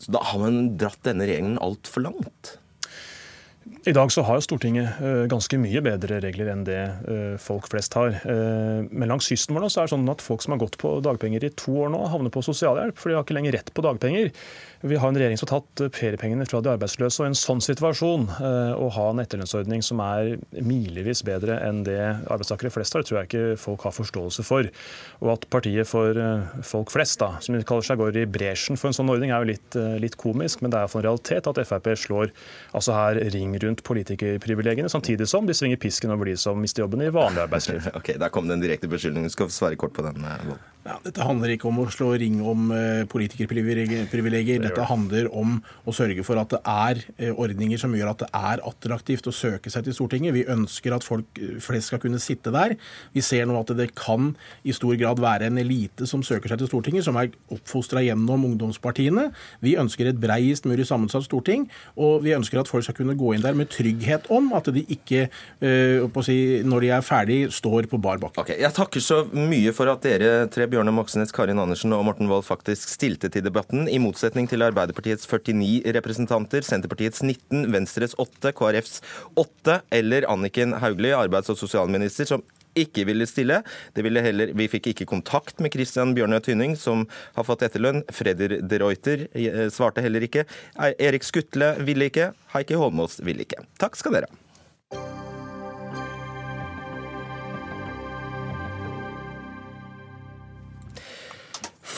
[0.01, 2.57] så da har man dratt denne regelen altfor langt?
[3.65, 7.95] I dag så har Stortinget uh, ganske mye bedre regler enn det uh, folk flest
[7.97, 8.13] har.
[8.21, 10.77] Uh, men langs kysten vår nå så er det sånn at folk som har gått
[10.81, 13.71] på dagpenger i to år nå, havner på sosialhjelp, for de har ikke lenger rett
[13.73, 14.29] på dagpenger.
[14.85, 17.17] Vi har en regjering som har tatt feriepengene fra de arbeidsløse.
[17.21, 18.27] og I en sånn situasjon
[18.77, 21.97] å ha en etterlønnsordning som er milevis bedre enn det
[22.29, 24.69] arbeidstakere flest har, tror jeg ikke folk har forståelse for.
[25.23, 26.19] Og at partiet for
[26.61, 29.41] folk flest, da, som de kaller seg, går i bresjen for en sånn ordning, er
[29.41, 30.61] jo litt, litt komisk.
[30.61, 32.29] Men det er for en realitet at Frp slår
[32.77, 37.01] altså her ring rundt politikerprivilegiene, samtidig som de svinger pisken over de som mister jobben
[37.01, 37.89] i vanlig arbeidsliv.
[37.97, 39.25] ok, Der kom det en direkte beskyldning.
[39.25, 40.21] Du skal svare kort på den.
[40.85, 42.69] Ja, dette handler ikke om å slå ring om
[43.09, 44.74] politikerprivilegier.
[44.75, 45.57] Dette handler om
[45.87, 46.99] å sørge for at det er
[47.31, 50.35] uh, ordninger som gjør at det er attraktivt å søke seg til Stortinget.
[50.35, 52.75] Vi ønsker at folk eh, flest skal kunne sitte der.
[53.15, 54.33] Vi ser nå at det kan
[54.67, 58.43] i stor grad være en elite som søker seg til Stortinget, som er oppfostra gjennom
[58.49, 59.29] ungdomspartiene.
[59.63, 63.33] Vi ønsker et breiest mulig sammensatt storting, og vi ønsker at folk skal kunne gå
[63.35, 65.27] inn der med trygghet om at de ikke,
[65.63, 68.43] uh, si, når de er ferdig, står på bar bakke.
[68.43, 72.29] Okay, jeg takker så mye for at dere tre Bjørne Moxnes, Karin Andersen og Morten
[72.31, 78.53] Wold faktisk stilte til debatten, i motsetning til Arbeiderpartiets 49 representanter, Senterpartiets 19, Venstres 8,
[78.57, 79.01] KrFs
[79.39, 83.61] 8 eller Anniken Hauglie, arbeids- og sosialminister, som ikke ville stille.
[83.95, 87.05] Ville heller, vi fikk ikke kontakt med Christian Bjørnø Tynning, som
[87.37, 88.03] har fått etterlønn.
[88.13, 90.45] Fredder de Reuter eh, svarte heller ikke.
[90.99, 92.33] Erik Skutle ville ikke.
[92.55, 93.63] Heikki Holmås ville ikke.
[93.81, 94.44] Takk skal dere ha.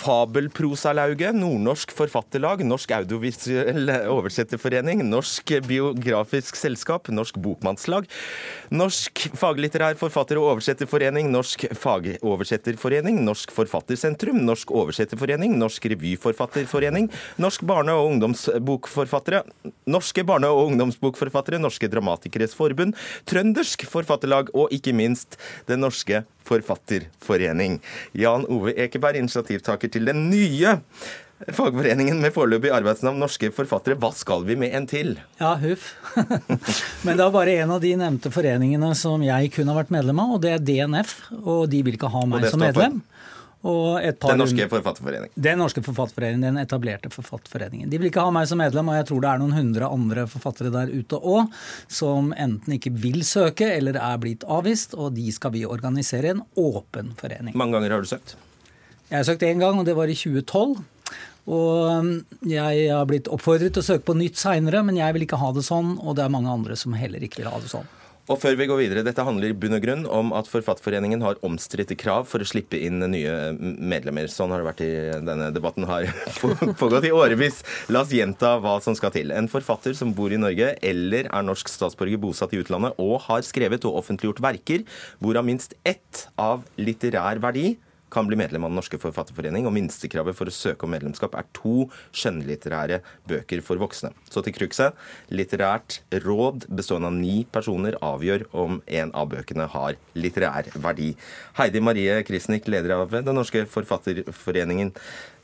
[0.08, 8.08] Fabelprosalauget, Nordnorsk Forfatterlag, Norsk Audiovisuell Oversetterforening, Norsk Biografisk Selskap, Norsk Bokmannslag,
[8.72, 17.12] Norsk Faglitterær forfatter- og oversetterforening, Norsk Fagoversetterforening, Norsk Forfattersentrum, Norsk Oversetterforening, Norsk Revyforfatterforening,
[17.44, 19.44] Norsk barne- og ungdomsbokforfattere,
[19.92, 22.96] Norske barne- og ungdomsbokforfattere, Norske Dramatikeres Forbund,
[23.28, 25.36] Trøndersk Forfatterlag og ikke minst
[25.68, 27.80] Den norske forfatterforening.
[28.18, 30.78] Jan Ove Ekeberg, initiativtaker til den nye
[31.38, 33.94] Fagforeningen med foreløpig arbeidsnavn Norske forfattere.
[34.02, 35.12] Hva skal vi med en til?
[35.38, 35.92] Ja, huff.
[37.06, 40.18] Men det er bare en av de nevnte foreningene som jeg kunne ha vært medlem
[40.24, 41.14] av, og det er DNF.
[41.44, 43.04] Og de vil ikke ha meg som medlem.
[43.64, 45.34] Den norske forfatterforeningen?
[45.36, 47.90] Den norske forfatterforeningen, den etablerte forfatterforeningen.
[47.90, 50.28] De vil ikke ha meg som medlem, og jeg tror det er noen hundre andre
[50.30, 51.56] forfattere der ute òg
[51.90, 56.44] som enten ikke vil søke eller er blitt avvist, og de skal vi organisere en
[56.56, 57.58] åpen forening.
[57.58, 58.38] mange ganger har du søkt?
[59.10, 60.84] Jeg har søkt én gang, og det var i 2012.
[61.48, 65.40] Og jeg har blitt oppfordret til å søke på nytt seinere, men jeg vil ikke
[65.40, 67.88] ha det sånn, og det er mange andre som heller ikke vil ha det sånn.
[68.28, 71.40] Og før vi går videre, Dette handler i bunn og grunn om at Forfatterforeningen har
[71.48, 74.28] omstridte krav for å slippe inn nye medlemmer.
[74.32, 74.90] Sånn har det vært i
[75.30, 76.10] denne debatten har
[76.82, 77.62] pågått i årevis.
[77.94, 79.32] La oss gjenta hva som skal til.
[79.32, 83.48] En forfatter som bor i Norge eller er norsk statsborger bosatt i utlandet og har
[83.48, 84.84] skrevet og offentliggjort verker
[85.24, 87.78] hvorav minst ett av litterær verdi
[88.14, 91.48] kan bli medlem av Den norske forfatterforening, og minstekravet for å søke om medlemskap er
[91.56, 94.14] to skjønnlitterære bøker for voksne.
[94.32, 94.98] Så til krukset.
[95.34, 101.14] Litterært råd bestående av ni personer avgjør om en av bøkene har litterær verdi.
[101.60, 104.94] Heidi Marie Krisnik, leder av Den norske forfatterforeningen.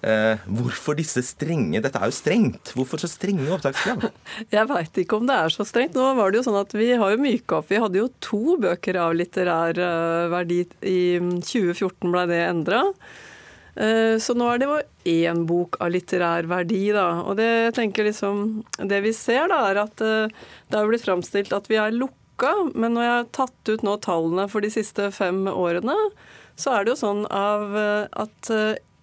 [0.04, 2.74] Eh, hvorfor disse strenge Dette er jo strengt.
[2.76, 4.10] Hvorfor så strenge opptakskrav?
[4.56, 5.96] Jeg veit ikke om det er så strengt.
[5.96, 7.70] Nå var det jo sånn at Vi har jo myka opp.
[7.72, 10.60] Vi hadde jo to bøker av litterær eh, verdi.
[10.84, 11.00] I
[11.40, 12.84] 2014 ble det endra.
[13.80, 14.82] Eh, så nå er det jo
[15.14, 17.08] én bok av litterær verdi, da.
[17.24, 21.08] Og det jeg tenker liksom Det vi ser, da, er at eh, det har blitt
[21.08, 22.56] framstilt at vi er lukka.
[22.76, 25.96] Men når jeg har tatt ut nå tallene for de siste fem årene,
[26.60, 27.72] så er det jo sånn av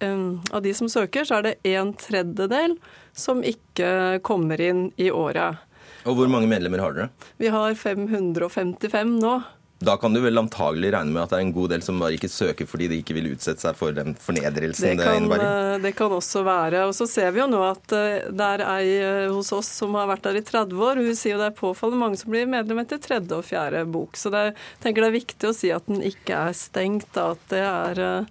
[0.01, 2.77] av de som søker, så er det en tredjedel
[3.13, 5.61] som ikke kommer inn i året.
[6.09, 7.09] Og hvor mange medlemmer har dere?
[7.41, 9.39] Vi har 555 nå.
[9.81, 12.13] Da kan du vel antagelig regne med at det er en god del som bare
[12.13, 15.45] ikke søker fordi de ikke vil utsette seg for den fornedrelsen det, kan, det innebærer?
[15.71, 16.83] Eh, det kan også være.
[16.85, 19.97] Og så ser vi jo nå at eh, det er ei eh, hos oss som
[19.97, 21.01] har vært der i 30 år.
[21.01, 24.21] Hun sier jo det er påfallende mange som blir medlem etter tredje og fjerde bok.
[24.21, 27.17] Så det, jeg tenker det er viktig å si at den ikke er stengt.
[27.17, 28.29] At det er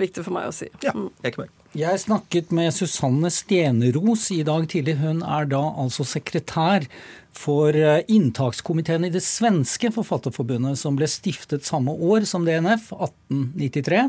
[0.00, 0.68] viktig for meg å si.
[0.84, 0.92] Ja,
[1.26, 1.52] Ekeberg.
[1.76, 4.94] Jeg snakket med Susanne Steneros i dag tidlig.
[4.96, 6.86] Hun er da altså sekretær
[7.36, 14.00] for eh, inntakskomiteen i det svenske forfatterforbundet, som ble stiftet samme år som DNF, 1893,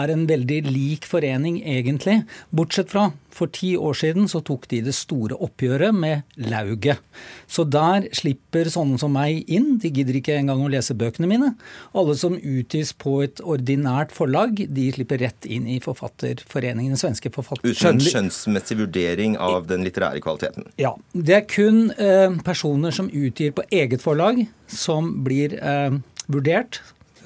[0.00, 2.22] er en veldig lik forening, egentlig.
[2.56, 7.02] Bortsett fra for ti år siden så tok de det store oppgjøret med lauget.
[7.50, 9.74] Så der slipper sånne som meg inn.
[9.82, 11.50] De gidder ikke engang å lese bøkene mine.
[11.98, 16.93] Alle som utgis på et ordinært forlag, de slipper rett inn i Forfatterforeningen.
[16.94, 17.74] Den svenske forfatteren.
[17.74, 20.70] Uten en skjønnsmessig vurdering av den litterære kvaliteten?
[20.80, 20.94] Ja.
[21.12, 25.98] Det er kun eh, personer som utgir på eget forlag, som blir eh,
[26.30, 26.80] vurdert,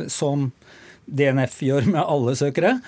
[0.09, 0.50] som
[1.09, 2.78] DNF gjør med alle søkere.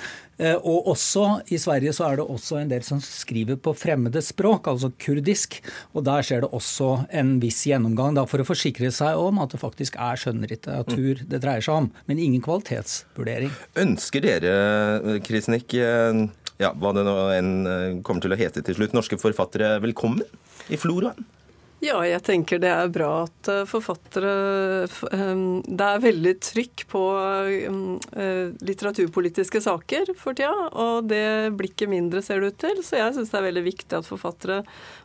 [0.40, 4.22] Eh, og også i Sverige så er det også en del som skriver på fremmede
[4.24, 5.58] språk, altså kurdisk.
[5.92, 6.90] Og der skjer det også
[7.20, 11.42] en viss gjennomgang da, for å forsikre seg om at det faktisk er skjønnlitteratur det
[11.44, 13.52] dreier seg om, men ingen kvalitetsvurdering.
[13.84, 16.24] Ønsker dere, Krisnik, eh,
[16.60, 20.26] ja, hva det nå enn eh, kommer til å hete til slutt, norske forfattere velkommen
[20.68, 21.24] i floraen?
[21.80, 28.50] Ja, jeg tenker det er bra at eh, forfattere Det er veldig trykk på eh,
[28.68, 32.82] litteraturpolitiske saker for tida, og det blir ikke mindre, ser det ut til.
[32.84, 34.58] Så jeg syns det er veldig viktig at forfattere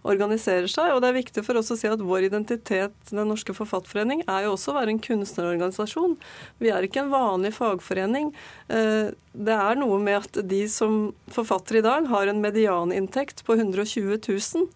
[0.04, 0.92] organiserer seg.
[0.92, 4.44] Og det er viktig for oss å si at vår identitet, Den norske forfatterforening, er
[4.44, 6.18] jo også å være en kunstnerorganisasjon.
[6.60, 8.34] Vi er ikke en vanlig fagforening.
[8.68, 13.56] Eh, det er noe med at de som forfatter i dag, har en medianinntekt på
[13.56, 14.70] 120 000.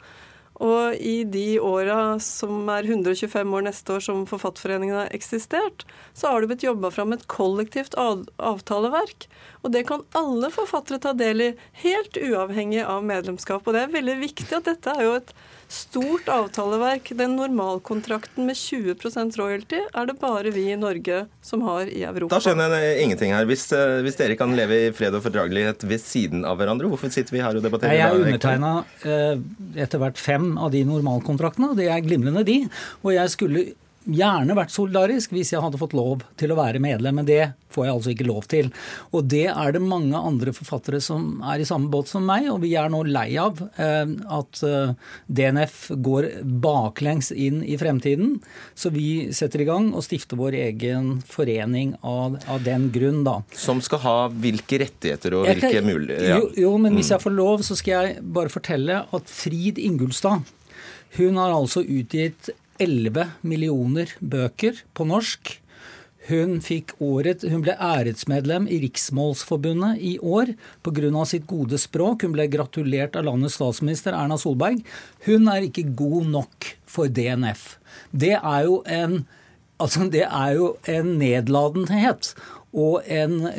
[0.60, 6.34] Og i de åra som er 125 år neste år som Forfatterforeningen har eksistert, så
[6.34, 9.30] har det blitt jobba fram et kollektivt avtaleverk.
[9.60, 11.54] Og det kan alle forfattere ta del i,
[11.84, 13.66] helt uavhengig av medlemskap.
[13.68, 15.34] Og det er veldig viktig at dette er jo et
[15.70, 17.12] stort avtaleverk.
[17.20, 22.38] Den normalkontrakten med 20% royalty er det bare vi i Norge som har i Europa.
[22.38, 23.46] Da skjønner jeg ingenting her.
[23.50, 27.12] Hvis, eh, hvis dere kan leve i fred og fordragelighet ved siden av hverandre, hvorfor
[27.14, 28.00] sitter vi her og debatterer?
[28.00, 29.44] Jeg har undertegna eh,
[29.84, 32.62] etter hvert fem av de normalkontraktene, og det er glimrende, de.
[33.04, 33.68] Og jeg skulle
[34.16, 37.86] gjerne vært solidarisk hvis jeg hadde fått lov til å være medlem, men det får
[37.86, 38.70] jeg altså ikke lov til.
[39.14, 42.64] Og det er det mange andre forfattere som er i samme båt som meg, og
[42.64, 44.94] vi er nå lei av eh, at eh,
[45.28, 46.30] DNF går
[46.66, 48.38] baklengs inn i fremtiden.
[48.74, 53.40] Så vi setter i gang og stifter vår egen forening av, av den grunn, da.
[53.54, 56.40] Som skal ha hvilke rettigheter og hvilke kan, muligheter ja.
[56.42, 57.16] jo, jo, men hvis mm.
[57.16, 60.48] jeg får lov, så skal jeg bare fortelle at Frid Ingulstad
[61.18, 65.58] hun har altså utgitt 11 millioner bøker på norsk.
[66.30, 66.60] Hun,
[67.02, 70.52] året, hun ble æresmedlem i Riksmålsforbundet i år
[70.86, 71.26] pga.
[71.26, 72.24] sitt gode språk.
[72.24, 74.84] Hun ble gratulert av landets statsminister Erna Solberg.
[75.26, 77.80] Hun er ikke god nok for DNF.
[78.12, 79.26] Det er jo en,
[79.80, 82.36] altså det er jo en nedladenhet
[82.70, 83.50] og en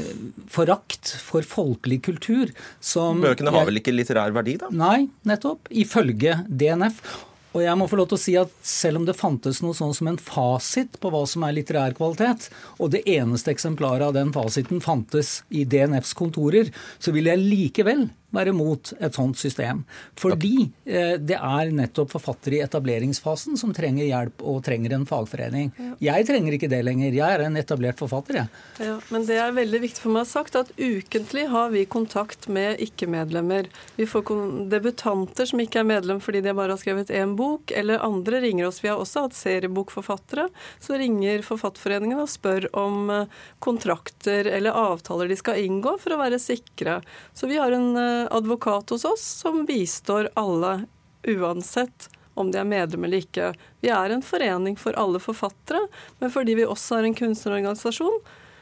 [0.51, 4.71] forakt for folkelig kultur som Bøkene har vel ikke litterær verdi, da?
[4.71, 5.66] Nei, nettopp.
[5.75, 7.03] Ifølge DNF.
[7.51, 9.95] Og jeg må få lov til å si at selv om det fantes noe sånn
[9.97, 12.47] som en fasit på hva som er litterær kvalitet,
[12.79, 16.71] og det eneste eksemplaret av den fasiten fantes i DNFs kontorer,
[17.03, 19.85] så vil jeg likevel være mot et sånt system.
[20.18, 25.72] Fordi eh, det er nettopp forfattere i etableringsfasen som trenger hjelp og trenger en fagforening.
[25.78, 25.93] Ja.
[26.11, 27.14] Jeg trenger ikke det lenger.
[27.16, 28.64] Jeg er en etablert forfatter, jeg.
[28.91, 31.85] Ja, men det er veldig viktig for meg å ha sagt at ukentlig har vi
[31.91, 33.70] kontakt med ikke-medlemmer.
[33.99, 34.35] Vi får
[34.70, 38.68] debutanter som ikke er medlem fordi de bare har skrevet én bok, eller andre ringer
[38.68, 38.83] oss.
[38.85, 40.49] Vi har også hatt seriebokforfattere.
[40.81, 46.20] Så ringer Forfatterforeningen og spør om eh, kontrakter eller avtaler de skal inngå for å
[46.20, 47.01] være sikre.
[47.37, 50.85] Så vi har en eh, advokat hos oss som bistår alle,
[51.29, 53.53] uansett om de er medlem eller ikke.
[53.85, 55.83] Vi er en forening for alle forfattere,
[56.18, 58.21] men fordi vi også er en kunstnerorganisasjon,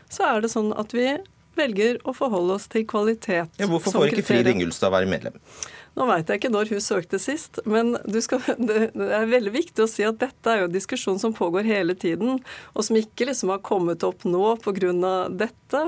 [0.08, 1.10] så er det sånn at vi
[1.58, 3.50] velger å forholde oss til kvalitet.
[3.58, 5.36] Ja, hvorfor får ikke Frid Ingulstad være medlem?
[5.98, 9.90] Nå veit jeg ikke når hun søkte sist, men skal, det, er veldig viktig å
[9.90, 12.38] si at dette er jo en diskusjon som pågår hele tiden,
[12.74, 14.92] og som ikke liksom har kommet opp nå pga.
[15.28, 15.84] dette.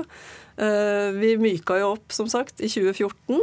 [0.59, 3.39] Eh, vi myka jo opp, som sagt, i 2014.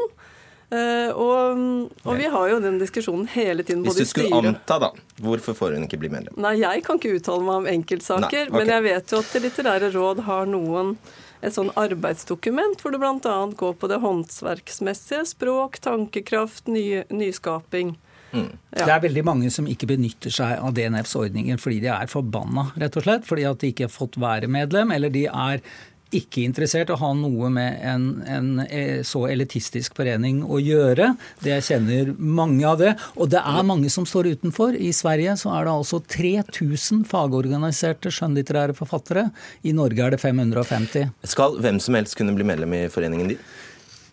[0.68, 1.60] Uh, og,
[2.04, 3.86] og, vi har jo den diskusjonen hele tiden.
[3.86, 4.90] Hvis du skulle anta, da,
[5.24, 6.34] hvorfor får hun ikke bli medlem?
[6.44, 8.52] Nei, Jeg kan ikke uttale meg om enkeltsaker, Nei, okay.
[8.52, 10.92] men jeg vet jo at Det litterære råd har noen
[11.40, 13.36] et sånn arbeidsdokument hvor det bl.a.
[13.58, 17.94] går på det håndverksmessige, språk, tankekraft, ny, nyskaping.
[18.32, 18.50] Mm.
[18.76, 18.84] Ja.
[18.84, 22.68] Det er veldig mange som ikke benytter seg av DNFs ordninger fordi de er forbanna,
[22.80, 23.28] rett og slett.
[23.28, 25.62] Fordi at de ikke har fått være medlem, eller de er
[26.14, 31.12] ikke interessert i å ha noe med en, en, eh, så elitistisk forening å gjøre.
[31.44, 32.94] Det kjenner mange av det.
[33.16, 34.76] Og det er mange som står utenfor.
[34.78, 39.28] I Sverige så er det altså 3000 fagorganiserte skjønnlitterære forfattere.
[39.68, 41.12] I Norge er det 550.
[41.28, 43.48] Skal hvem som helst kunne bli medlem i foreningen din?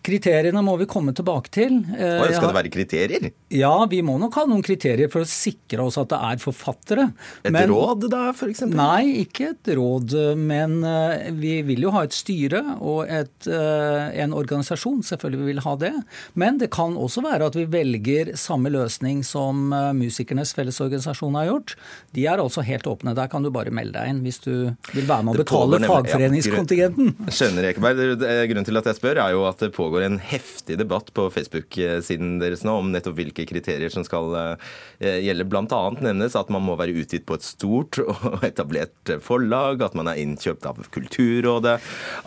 [0.06, 1.80] Kriteriene må vi komme tilbake til.
[1.96, 3.30] Oi, skal det være kriterier?
[3.50, 7.08] Ja, vi må nok ha noen kriterier for å sikre oss at det er forfattere.
[7.42, 8.62] Et men, råd da, f.eks.?
[8.70, 10.14] Nei, ikke et råd.
[10.38, 15.02] Men uh, vi vil jo ha et styre og et, uh, en organisasjon.
[15.06, 15.92] Selvfølgelig vi vil ha det.
[16.38, 21.76] Men det kan også være at vi velger samme løsning som Musikernes Fellesorganisasjon har gjort.
[22.14, 23.16] De er altså helt åpne.
[23.18, 24.52] Der kan du bare melde deg inn hvis du
[24.92, 27.12] vil være med å betale fagforeningskontingenten.
[27.26, 28.16] Ja, skjønner, Ekeberg.
[28.50, 31.30] Grunnen til at jeg spør, er jo at det pågår pågår en heftig debatt på
[31.30, 35.46] Facebook-siden deres nå om nettopp hvilke kriterier som skal eh, gjelde.
[35.56, 40.10] Annet nevnes at man må være utgitt på et stort og etablert forlag, at man
[40.12, 41.78] er innkjøpt av Kulturrådet,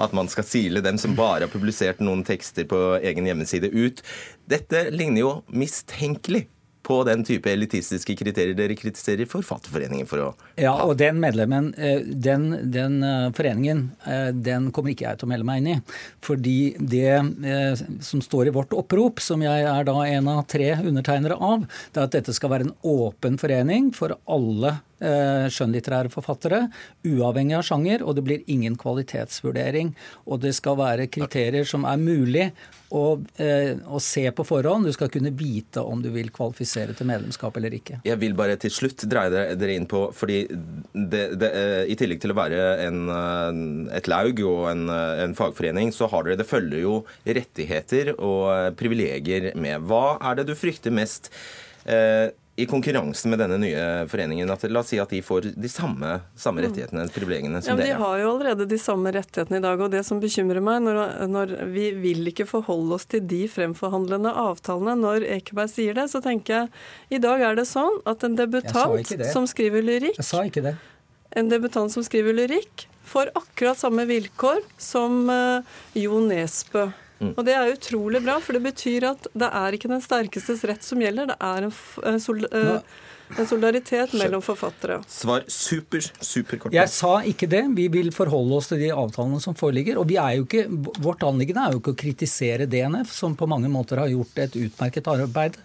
[0.02, 4.02] at man skal sile dem som bare har publisert noen tekster på egen hjemmeside ut.
[4.50, 6.48] Dette ligner jo mistenkelig
[6.90, 12.02] på den type elitistiske kriterier dere kritiserer Forfatterforeningen for å Ja, og den medlemmen, eh,
[12.02, 15.78] den, den eh, foreningen, eh, den kommer ikke jeg til å melde meg inn i.
[16.26, 17.20] Fordi det
[18.06, 22.02] som står i vårt opprop, som jeg er da en av tre undertegnere av, det
[22.02, 26.66] er at dette skal være en åpen forening for alle skjønnlitterære forfattere,
[27.08, 29.93] uavhengig av sjanger, og det blir ingen kvalitetsvurdering.
[30.28, 32.50] Og det skal være kriterier som er mulig
[32.89, 34.88] å, å se på forhånd.
[34.88, 38.02] Du skal kunne vite om du vil kvalifisere til medlemskap eller ikke.
[38.08, 41.52] Jeg vil bare til slutt dreie dere inn på, fordi det, det,
[41.91, 43.00] i tillegg til å være en,
[43.95, 49.52] et laug og en, en, fagforening, så har dere, det følger jo rettigheter og privilegier
[49.60, 49.86] med.
[49.89, 51.32] Hva er det du frykter mest?
[51.89, 52.30] Eh,
[52.60, 56.18] i konkurransen med denne nye foreningen at la oss si at de får de samme,
[56.36, 57.93] samme rettighetene, privilegiene, som ja, dere?
[57.93, 59.80] De har jo allerede de samme rettighetene i dag.
[59.80, 60.99] og Det som bekymrer meg, når,
[61.32, 66.20] når vi vil ikke forholde oss til de fremforhandlende avtalene, når Ekeberg sier det, så
[66.26, 70.43] tenker jeg i dag er det sånn at en debutant som skriver lyrikk Jeg sa
[70.47, 70.76] ikke det.
[71.39, 75.64] En debutant som skriver lyrikk, får akkurat samme vilkår som uh,
[75.97, 76.89] Jo Nesbø.
[77.20, 77.34] Mm.
[77.36, 80.86] Og Det er utrolig bra, for det betyr at det er ikke den sterkestes rett
[80.86, 81.34] som gjelder.
[81.34, 81.74] Det er en,
[82.14, 82.80] en, sol, uh,
[83.36, 85.02] en solidaritet mellom forfattere.
[85.12, 86.76] Svar super, superkort.
[86.76, 87.66] Jeg sa ikke det.
[87.76, 90.00] Vi vil forholde oss til de avtalene som foreligger.
[90.00, 90.66] Og vi er jo ikke,
[91.04, 94.56] vårt anliggende er jo ikke å kritisere DNF, som på mange måter har gjort et
[94.64, 95.60] utmerket arbeid.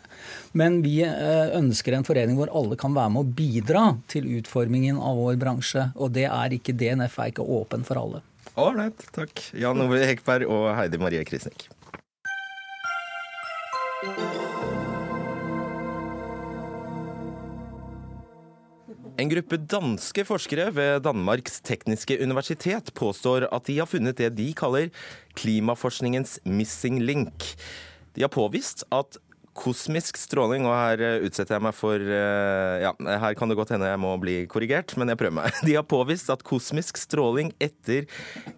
[0.58, 5.18] Men vi ønsker en forening hvor alle kan være med å bidra til utformingen av
[5.22, 5.90] vår bransje.
[5.94, 8.24] Og det er ikke DNF er ikke åpen for alle.
[8.54, 9.40] Ålreit, takk.
[9.58, 11.66] Jan Ove Hekberg og Heidi Marie Krisnik.
[19.18, 24.46] En gruppe danske forskere ved Danmarks tekniske universitet påstår at de har funnet det de
[24.54, 24.90] kaller
[25.38, 27.54] klimaforskningens missing link.
[28.14, 29.18] De har påvist at
[29.54, 32.92] kosmisk stråling, og her eh, utsetter jeg meg for eh, Ja,
[33.22, 35.58] her kan det godt hende jeg må bli korrigert, men jeg prøver meg.
[35.66, 38.08] De har påvist at kosmisk stråling etter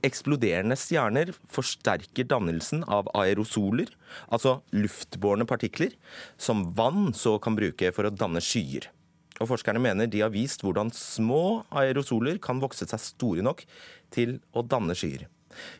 [0.07, 3.93] eksploderende stjerner forsterker dannelsen av aerosoler,
[4.33, 5.95] altså luftbårne partikler,
[6.41, 8.91] som vann så kan bruke for å danne skyer.
[9.37, 13.67] Og forskerne mener de har vist hvordan små aerosoler kan vokse seg store nok
[14.15, 15.27] til å danne skyer.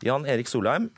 [0.05, 0.91] Jan Erik Solheim,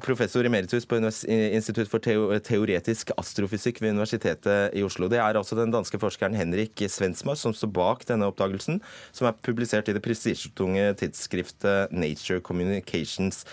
[0.00, 5.10] professor emeritus på Institutt for teoretisk astrofysikk ved Universitetet i Oslo.
[5.12, 8.80] Det er altså den danske forskeren Henrik Svensmar som står bak denne oppdagelsen,
[9.12, 13.44] som er publisert i det prestisjetunge tidsskriftet Nature Communications.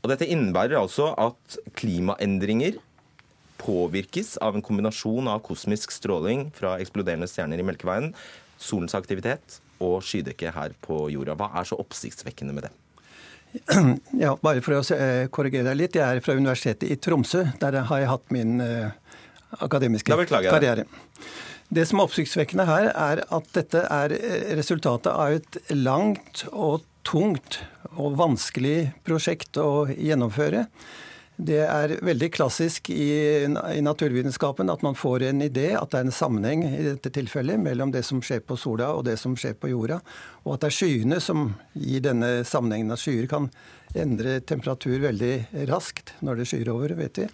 [0.00, 2.80] Og dette innebærer altså at klimaendringer
[3.60, 8.12] påvirkes av en kombinasjon av kosmisk stråling fra eksploderende stjerner i Melkeveien,
[8.56, 11.36] solens aktivitet og skydekke her på jorda.
[11.36, 12.74] Hva er så oppsiktsvekkende med det?
[14.24, 14.82] Ja, bare for å
[15.32, 15.98] korrigere deg litt.
[15.98, 17.44] Jeg er fra Universitetet i Tromsø.
[17.62, 18.90] Der har jeg hatt min uh,
[19.64, 20.86] akademiske karriere.
[21.66, 24.14] Det som er oppsiktsvekkende her, er at dette er
[24.58, 27.60] resultatet av et langt og tungt
[27.96, 30.66] og vanskelig prosjekt å gjennomføre.
[31.36, 36.06] Det er veldig klassisk i, i, naturvitenskapen at man får en idé, at det er
[36.06, 39.52] en sammenheng i dette tilfellet mellom det som skjer på sola og det som skjer
[39.60, 39.98] på jorda.
[40.46, 42.94] Og at det er skyene som gir denne sammenhengen.
[42.94, 43.50] At skyer kan
[43.92, 47.28] endre temperatur veldig raskt når det skyer over, vet vi.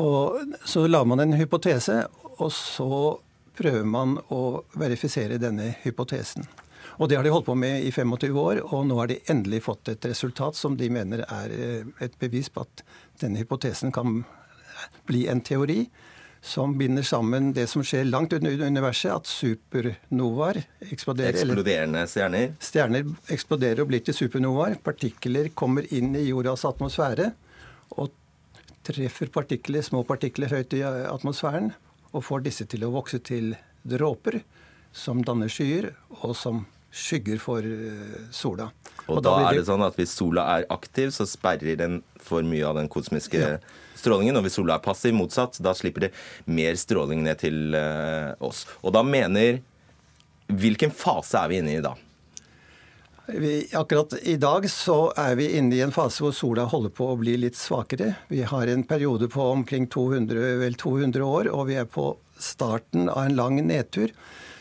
[0.00, 2.02] Og så lager man en hypotese,
[2.38, 3.18] og så
[3.58, 6.48] prøver man å verifisere denne hypotesen.
[6.98, 9.62] Og det har de holdt på med i 25 år, og nå har de endelig
[9.68, 11.54] fått et resultat som de mener er
[12.02, 12.82] et bevis på at
[13.22, 14.24] denne hypotesen kan
[15.06, 15.84] bli en teori
[16.40, 21.34] som binder sammen det som skjer langt under universet, at supernovaer eksploderer.
[21.34, 22.54] Eksploderende stjerner?
[22.62, 24.78] Stjerner eksploderer og blir til supernovaer.
[24.82, 27.32] Partikler kommer inn i jordas atmosfære
[27.98, 28.14] og
[28.86, 31.72] treffer partikler, små partikler høyt i atmosfæren
[32.14, 33.52] og får disse til å vokse til
[33.88, 34.40] dråper
[34.96, 35.90] som danner skyer,
[36.22, 37.64] og som skygger for
[38.34, 38.70] sola.
[39.06, 42.00] Og, og da, da er det sånn at hvis sola er aktiv, så sperrer den
[42.20, 43.56] for mye av den kosmiske ja.
[43.98, 44.36] strålingen.
[44.40, 46.12] Og hvis sola er passiv, motsatt, da slipper det
[46.48, 48.66] mer stråling ned til uh, oss.
[48.82, 49.60] Og da mener
[50.48, 51.90] Hvilken fase er vi inne i da?
[53.28, 57.10] Vi, akkurat i dag så er vi inne i en fase hvor sola holder på
[57.12, 58.14] å bli litt svakere.
[58.32, 63.10] Vi har en periode på omkring 200, vel 200 år, og vi er på starten
[63.12, 64.14] av en lang nedtur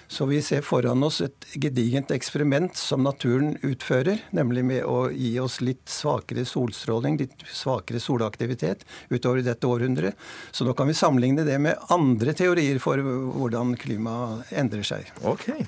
[0.08, 5.34] Så vi ser foran oss et gedigent eksperiment som naturen utfører, nemlig med å gi
[5.44, 10.16] oss litt svakere solstråling, litt svakere solaktivitet utover dette århundret.
[10.52, 15.12] Så nå kan vi sammenligne det med andre teorier for hvordan klimaet endrer seg.
[15.28, 15.68] Okay.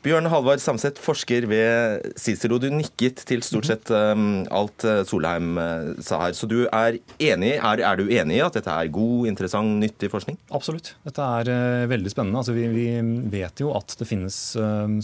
[0.00, 2.56] Bjørn Halvard Samset, forsker ved Cicero.
[2.56, 6.32] Du nikket til stort sett um, alt uh, Solheim uh, sa her.
[6.38, 10.08] Så du er enig, er, er, du enig i at dette er god, interessant, nyttig
[10.08, 10.38] forskning?
[10.56, 10.94] Absolutt.
[11.04, 12.40] Dette er uh, veldig spennende.
[12.40, 12.86] Altså, vi, vi,
[13.28, 14.38] vet jo at det finnes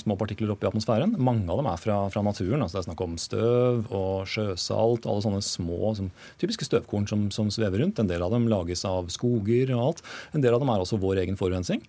[0.00, 1.12] små partikler oppe i atmosfæren.
[1.20, 2.64] Mange av dem er fra, fra naturen.
[2.64, 5.04] Altså, det er snakk om støv og sjøsalt.
[5.04, 6.08] Alle sånne små, som,
[6.40, 8.00] typiske støvkorn som, som svever rundt.
[8.00, 10.06] En del av dem lages av skoger og alt.
[10.32, 11.84] En del av dem er også vår egen forurensning.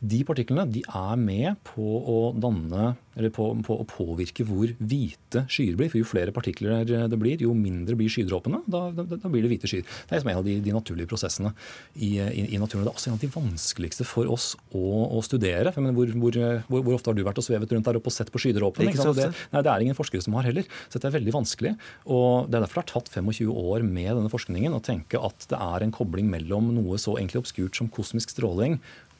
[0.00, 5.42] De partiklene de er med på å danne, eller på, på, å påvirke hvor hvite
[5.50, 5.90] skyer blir.
[5.92, 8.62] For jo flere partikler det blir, jo mindre blir skydråpene.
[8.70, 9.86] Da, da, da, blir det hvite skyer.
[10.08, 11.52] Det er en av de, de naturlige prosessene
[11.96, 12.86] i, i, i, naturen.
[12.86, 14.84] Det er også en av de vanskeligste for oss å,
[15.18, 15.74] å studere.
[15.76, 16.40] Mener, hvor, hvor,
[16.70, 18.94] hvor, hvor, ofte har du vært og svevet rundt der oppe og sett på skydråpene?
[18.94, 20.68] Det, nei, det er ingen forskere som har heller.
[20.86, 21.74] Så dette er veldig vanskelig.
[22.06, 25.50] Og det er derfor det har tatt 25 år med denne forskningen å tenke at
[25.50, 28.78] det er en kobling mellom noe så egentlig obskurt som kosmisk stråling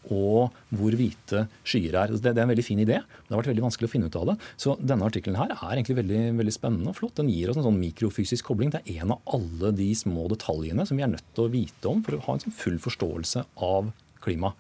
[0.09, 2.15] og hvor hvite skyer er.
[2.17, 3.01] Det, er en veldig fin idé.
[3.03, 4.37] Det har vært veldig vanskelig å finne ut av det.
[4.61, 7.19] Så denne artikkelen her er egentlig veldig, veldig spennende og flott.
[7.21, 8.73] Den gir oss en sånn mikrofysisk kobling.
[8.73, 11.93] Det er en av alle de små detaljene som vi er nødt til å vite
[11.93, 13.93] om for å ha en sånn full forståelse av
[14.25, 14.55] klima.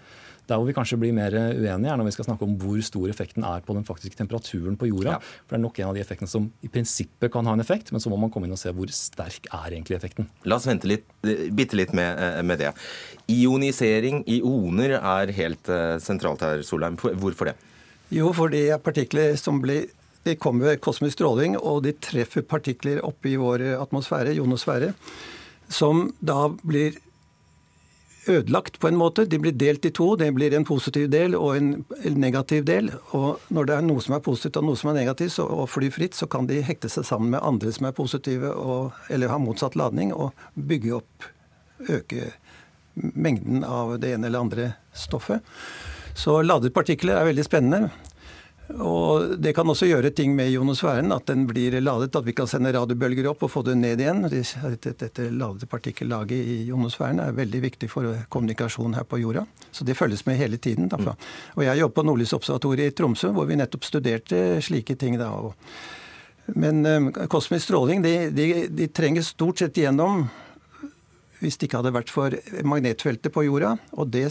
[0.50, 3.10] Der hvor vi kanskje blir mer uenige, er når vi skal snakke om hvor stor
[3.12, 5.16] effekten er på den faktiske temperaturen på jorda.
[5.16, 5.20] Ja.
[5.44, 7.92] For Det er nok en av de effektene som i prinsippet kan ha en effekt,
[7.94, 10.26] men så må man komme inn og se hvor sterk er egentlig effekten.
[10.44, 12.74] La oss vente litt, bitte litt med, eh, med det.
[13.30, 16.98] Ionisering, ioner, er helt uh, sentralt her, Solheim.
[16.98, 17.56] Hvorfor det?
[18.10, 19.86] Jo, for det er partikler som blir
[20.26, 24.90] de kommer ved kosmisk stråling, og de treffer partikler oppe i vår atmosfære, ionosfære,
[25.72, 26.98] som da blir
[28.28, 29.24] ødelagt på en måte.
[29.24, 30.12] De blir delt i to.
[30.16, 31.70] Det blir en positiv del og en
[32.20, 32.90] negativ del.
[33.16, 35.70] Og når det er noe som er positivt og noe som er negativt, så, og
[35.72, 39.32] flyr fritt, så kan de hekte seg sammen med andre som er positive og, eller
[39.32, 41.30] har motsatt ladning, og bygge opp,
[41.88, 42.32] øke
[43.00, 45.44] mengden av det ene eller andre stoffet.
[46.18, 48.09] Så ladet partikler er veldig spennende.
[48.78, 52.14] Og Det kan også gjøre ting med ionosfæren, at den blir ladet.
[52.16, 54.22] At vi kan sende radiobølger opp og få det ned igjen.
[54.28, 59.46] Dette ladede partikkellaget i ionosfæren er veldig viktig for kommunikasjon her på jorda.
[59.72, 60.88] Så det følges med hele tiden.
[60.88, 61.16] Derfor.
[61.56, 65.18] Og Jeg jobber på Nordlysobservatoriet i Tromsø, hvor vi nettopp studerte slike ting.
[65.18, 65.32] da.
[66.54, 70.28] Men um, kosmisk stråling de, de, de trenger stort sett igjennom
[71.40, 72.34] hvis det ikke hadde vært for
[72.68, 73.78] magnetfeltet på jorda.
[73.96, 74.28] og det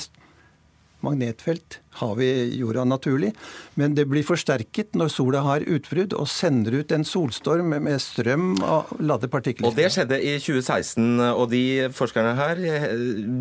[1.02, 2.30] magnetfelt har vi
[2.60, 3.32] jorda naturlig,
[3.80, 8.52] men det blir forsterket når sola har utbrudd og sender ut en solstorm med strøm
[8.62, 9.68] og ladde partikler.
[9.70, 11.64] Og Det skjedde i 2016, og de
[11.96, 12.88] forskerne her eh,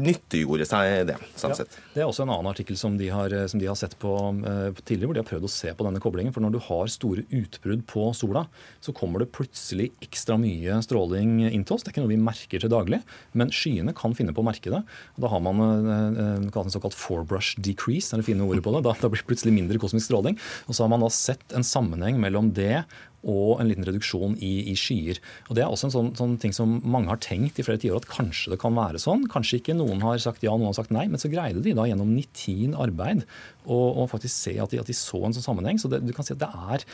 [0.09, 1.19] nyttiggjorde seg det.
[1.39, 3.97] sånn ja, det er også en annen artikkel som de har, som de har sett
[4.01, 6.35] på uh, tidligere, hvor de har prøvd å se på denne koblingen.
[6.35, 8.47] For når du har store utbrudd på sola,
[8.85, 11.85] så kommer det plutselig ekstra mye stråling inn til oss.
[11.85, 13.03] Det er ikke noe vi merker til daglig,
[13.39, 14.83] men skyene kan finne på å merke det.
[15.21, 18.85] Da har man en såkalt forebrush decrease, er det fine ordet på det.
[18.87, 20.39] Da, da blir det plutselig mindre kosmisk stråling.
[20.67, 22.83] Og så har man da sett en sammenheng mellom det
[23.29, 25.19] og en liten reduksjon i, i skyer.
[25.49, 28.03] Og Det er også en sånn, sånn, ting som mange har tenkt i flere tiår,
[28.03, 29.27] at kanskje det kan være sånn.
[29.31, 29.77] Kanskje ikke.
[29.79, 31.09] Noen har sagt ja, noen har sagt nei.
[31.11, 33.27] Men så greide de da gjennom nitin arbeid
[33.69, 35.81] å faktisk se at de, at de, så en sånn sammenheng.
[35.83, 36.87] Så det, du kan si at det er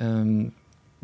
[0.00, 0.48] um,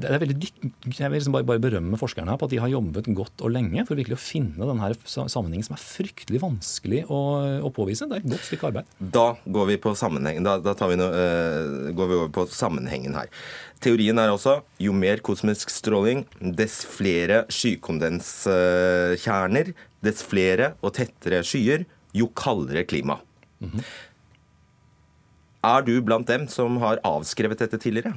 [0.00, 2.70] det er veldig Jeg vil liksom bare, bare, berømme forskerne her på at de har
[2.72, 7.18] jobbet godt og lenge for virkelig å finne denne sammenhengen som er fryktelig vanskelig å,
[7.60, 8.06] å, påvise.
[8.08, 8.86] Det er et godt stykke arbeid.
[9.14, 13.28] Da går vi på da, da vi noe, uh, går vi over på sammenhengen her.
[13.84, 19.72] Teorien er også jo mer kosmisk stråling, dess flere skykondenskjerner,
[20.02, 21.84] dess flere og tettere skyer,
[22.16, 23.20] jo kaldere klima.
[23.60, 23.84] Mm -hmm.
[25.62, 28.12] Er du blant dem som har avskrevet dette tidligere?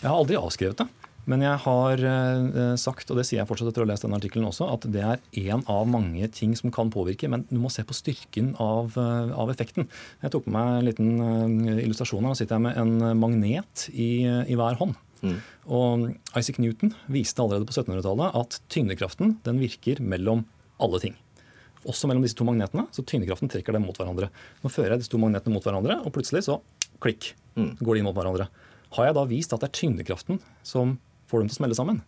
[0.00, 0.86] Jeg har aldri avskrevet det.
[1.30, 4.18] Men jeg har eh, sagt, og det sier jeg fortsatt etter å ha lest denne
[4.18, 7.70] artikkelen også, at det er én av mange ting som kan påvirke, men du må
[7.70, 9.86] se på styrken av, eh, av effekten.
[10.24, 11.12] Jeg tok med meg en liten
[11.68, 12.32] eh, illustrasjon her.
[12.32, 14.96] Nå sitter jeg med en magnet i, i hver hånd.
[15.20, 15.36] Mm.
[15.76, 16.06] Og
[16.38, 20.46] Isaac Newton viste allerede på 1700-tallet at tyngdekraften den virker mellom
[20.82, 21.18] alle ting.
[21.88, 22.86] Også mellom disse to magnetene.
[22.96, 24.32] Så tyngdekraften trekker dem mot hverandre.
[24.64, 26.58] Nå fører jeg disse to magnetene mot hverandre, og plutselig så
[27.00, 27.76] klikk, mm.
[27.80, 28.48] går de mot hverandre.
[28.96, 30.98] Har jeg da vist at det er tyngdekraften som
[31.30, 32.02] får dem til å smelle sammen.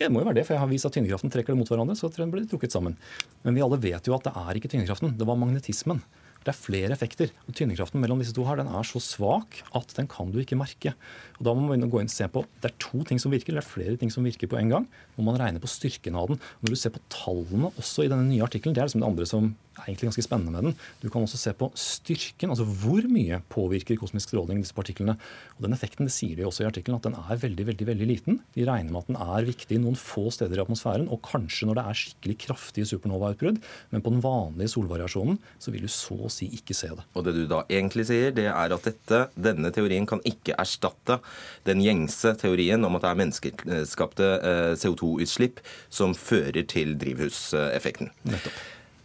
[0.00, 1.68] Ja, det må jo være det, for jeg har vist at tyngdekraften trekker det mot
[1.68, 1.96] hverandre.
[1.98, 2.96] så blir trukket sammen.
[3.44, 6.00] Men vi alle vet jo at det er ikke tyngdekraften, det var magnetismen.
[6.40, 7.28] Det er flere effekter.
[7.44, 10.56] og Tynnekraften mellom disse to her, den er så svak at den kan du ikke
[10.56, 10.94] merke.
[11.36, 13.52] Og da må man gå inn og se på, Det er to ting som virker,
[13.52, 14.88] eller det er flere ting som virker på en gang.
[15.18, 16.40] og man regner på styrken av den.
[16.62, 19.26] Når du ser på tallene også i denne nye artikkelen, det er liksom det andre
[19.26, 20.76] som er egentlig ganske spennende med den.
[21.02, 25.16] Du kan også se på styrken, altså hvor mye påvirker kosmisk stråling disse partiklene.
[25.58, 28.08] Og Den effekten det sier de også i artikkelen, at den er veldig veldig, veldig
[28.08, 28.40] liten.
[28.56, 31.78] De regner med at den er viktig noen få steder i atmosfæren, og kanskje når
[31.78, 33.60] det er skikkelig kraftige supernova-utbrudd.
[33.90, 37.06] Men på den vanlige solvariasjonen så vil du så å si ikke se det.
[37.14, 41.20] Og det du da egentlig sier, det er at dette, denne teorien kan ikke erstatte
[41.68, 45.62] den gjengse teorien om at det er menneskeskapte eh, CO2-utslipp
[45.92, 48.12] som fører til drivhuseffekten.
[48.28, 48.60] Nettopp.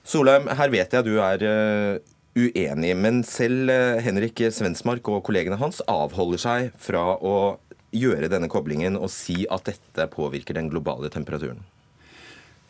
[0.05, 2.01] Solheim, her vet jeg du er eh,
[2.37, 7.37] uenig, men selv eh, Henrik Svensmark og kollegene hans avholder seg fra å
[7.95, 11.63] gjøre denne koblingen og si at dette påvirker den globale temperaturen?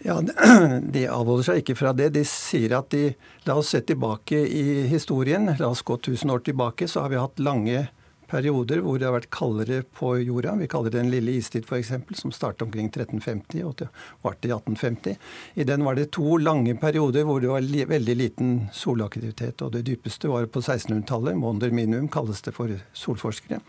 [0.06, 0.20] Ja,
[0.96, 2.12] De avholder seg ikke fra det.
[2.16, 3.14] De sier at de
[3.46, 5.52] La oss se tilbake i historien.
[5.60, 7.86] La oss gå 1000 år tilbake, så har vi hatt lange
[8.30, 10.56] perioder hvor det har vært kaldere på jorda.
[10.60, 13.86] Vi kaller det en lille istid f.eks., som startet omkring 1350 og
[14.26, 15.18] varte i 1850.
[15.56, 19.62] I den var det to lange perioder hvor det var veldig liten solaktivitet.
[19.62, 21.38] Og det dypeste var på 1600-tallet.
[21.40, 23.62] Monder minimum kalles det for solforskere.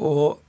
[0.00, 0.40] Og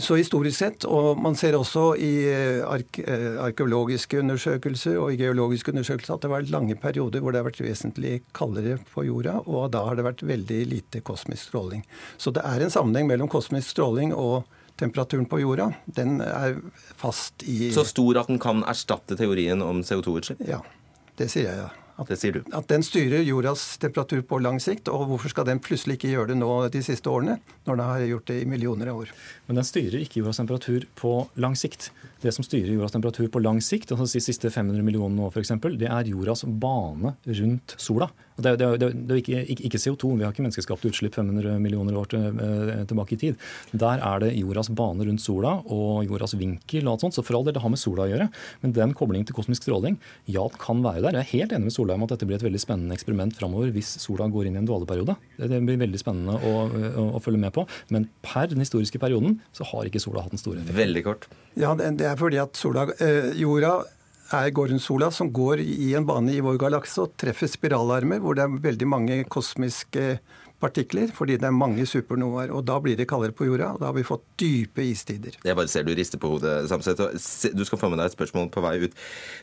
[0.00, 5.18] så historisk sett, og man ser også i eh, ark eh, arkeologiske undersøkelser og i
[5.20, 9.06] geologiske undersøkelser at det har vært lange perioder hvor det har vært vesentlig kaldere på
[9.08, 11.84] jorda, og da har det vært veldig lite kosmisk stråling.
[12.18, 14.44] Så det er en sammenheng mellom kosmisk stråling og
[14.80, 15.70] temperaturen på jorda.
[15.86, 16.58] Den er
[16.98, 20.42] fast i Så stor at den kan erstatte teorien om CO2-utslipp?
[20.48, 20.62] Ja,
[21.20, 21.83] det sier jeg, ja.
[21.94, 22.40] At, det sier du.
[22.56, 24.90] At den styrer jordas temperatur på lang sikt.
[24.90, 27.36] Og hvorfor skal den plutselig ikke gjøre det nå de siste årene,
[27.68, 29.12] når den har gjort det i millioner av år?
[29.46, 31.92] Men den styrer ikke jordas temperatur på lang sikt.
[32.24, 35.54] Det som styrer jordas temperatur på lang sikt, altså de siste 500 millionene år f.eks.,
[35.78, 38.10] det er jordas bane rundt sola.
[38.34, 41.14] Det er, det er, det er ikke, ikke, ikke, CO2, vi har ikke menneskeskapte utslipp
[41.14, 43.38] 500 millioner år til, eh, tilbake i tid.
[43.70, 47.14] Der er det jordas bane rundt sola og jordas vinkel og alt sånt.
[47.14, 48.28] Så for all del, det har med sola å gjøre.
[48.64, 51.20] Men den koblingen til kosmisk stråling, ja, det kan være der.
[51.20, 53.94] Jeg er helt enig med Solheim at dette blir et veldig spennende eksperiment framover hvis
[54.02, 55.14] sola går inn i en dvaleperiode.
[55.38, 57.68] Det blir veldig spennende å, å, å, følge med på.
[57.94, 60.80] Men per den historiske perioden så har ikke sola hatt den store effekten.
[60.82, 61.28] Veldig kort.
[61.54, 63.78] Ja, det, er fordi at sola, øh, jorda
[64.36, 68.36] er går sola, som går i en bane i vår galakse og treffer spiralarmer, hvor
[68.36, 70.18] det er veldig mange kosmiske
[70.64, 72.52] partikler, fordi det er mange supernovaer.
[72.54, 75.36] Og da blir det kaldere på jorda, og da har vi fått dype istider.
[75.44, 77.00] Jeg bare ser du rister på hodet, Samset.
[77.54, 78.98] Du skal få med deg et spørsmål på vei ut.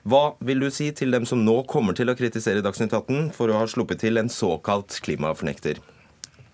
[0.08, 3.52] Hva vil du si til dem som nå kommer til å kritisere Dagsnytt 18 for
[3.52, 5.82] å ha sluppet til en såkalt klimafornekter?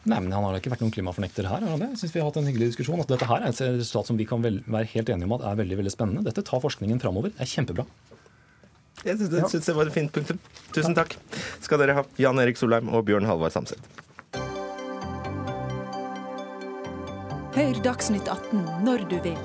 [0.08, 1.64] Nei, men Han har ikke vært noen klimafornekter her.
[1.68, 3.00] har Jeg synes vi har hatt en hyggelig diskusjon.
[3.02, 5.60] Altså, dette her er et resultat som vi kan være helt enige om at er
[5.60, 6.24] veldig veldig spennende.
[6.28, 7.34] Dette tar forskningen framover.
[7.36, 7.88] Det er kjempebra.
[9.06, 10.40] Jeg syns det, det var et fint punktum.
[10.74, 11.14] Tusen takk
[11.62, 13.82] skal dere ha, Jan Erik Solheim og Bjørn Halvard Samset.
[17.58, 19.38] Hør Dagsnytt 18 når du vil.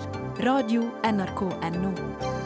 [0.44, 2.41] Radio NRK Radio.nrk.no.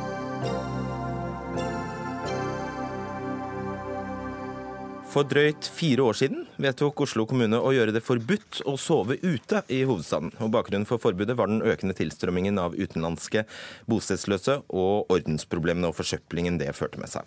[5.17, 9.62] For drøyt fire år siden vedtok Oslo kommune å gjøre det forbudt å sove ute
[9.73, 10.35] i hovedstaden.
[10.45, 13.47] Og Bakgrunnen for forbudet var den økende tilstrømmingen av utenlandske
[13.89, 17.25] bostedsløse og ordensproblemene og forsøplingen det førte med seg.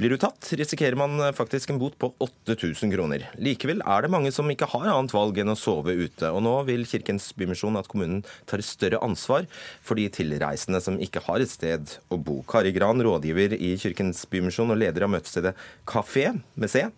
[0.00, 3.28] Blir du tatt, risikerer man faktisk en bot på 8000 kroner.
[3.38, 6.32] Likevel er det mange som ikke har annet valg enn å sove ute.
[6.34, 9.46] Og nå vil Kirkens Bymisjon at kommunen tar større ansvar
[9.78, 12.40] for de tilreisende som ikke har et sted å bo.
[12.50, 15.54] Kari Gran, rådgiver i Kirkens Bymisjon og leder av møtestedet
[15.86, 16.88] Kafé med C.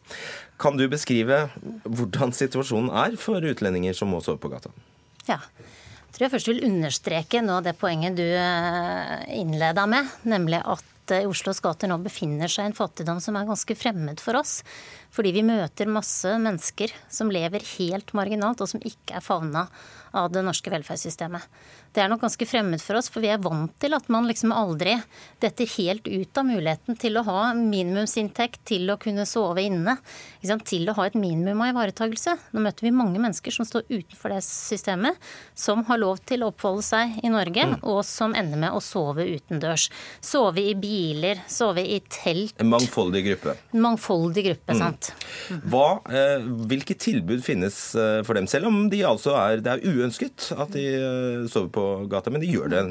[0.61, 1.47] Kan du beskrive
[1.85, 4.73] hvordan situasjonen er for utlendinger som må sove på gata?
[5.29, 5.41] Ja.
[5.41, 10.87] Jeg tror jeg først vil understreke nå det poenget du eh, innleda med, nemlig at
[11.11, 14.61] i Oslos gater nå befinner seg en fattigdom som er ganske fremmed for oss.
[15.11, 19.67] Fordi vi møter masse mennesker som lever helt marginalt, og som ikke er favna
[20.17, 21.47] av det norske velferdssystemet
[21.91, 24.53] det er nok ganske fremmed for oss, for vi er vant til at man liksom
[24.55, 24.95] aldri
[25.43, 29.97] detter helt ut av muligheten til å ha minimumsinntekt, til å kunne sove inne,
[30.69, 32.37] til å ha et minimum av ivaretakelse.
[32.55, 35.19] Nå møter vi mange mennesker som står utenfor det systemet,
[35.59, 37.77] som har lov til å oppholde seg i Norge, mm.
[37.91, 39.89] og som ender med å sove utendørs.
[40.23, 42.55] Sove i biler, sove i telt.
[42.63, 43.57] En mangfoldig gruppe.
[43.75, 44.85] En mangfoldig gruppe, mm.
[44.85, 45.00] sant.
[45.71, 49.85] Hva, eh, hvilke tilbud finnes eh, for dem, selv om de altså er, det er
[49.87, 52.83] uønsket at de eh, sover på gata, men de gjør det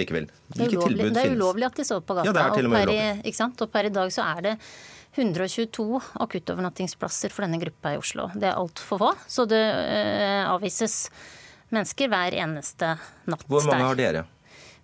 [0.00, 0.28] likevel.
[0.54, 1.16] Hvilke tilbud finnes?
[1.18, 2.28] Det er ulovlig at de sover på gata.
[2.30, 2.92] Ja, det er til og med.
[2.94, 4.56] Og per, og per i dag så er det
[5.14, 5.88] 122
[6.26, 8.28] akuttovernattingsplasser for denne gruppa i Oslo.
[8.34, 9.62] Det er altfor få, så det
[10.50, 11.04] avvises
[11.74, 12.96] mennesker hver eneste
[13.30, 14.24] natt Hvor mange har dere?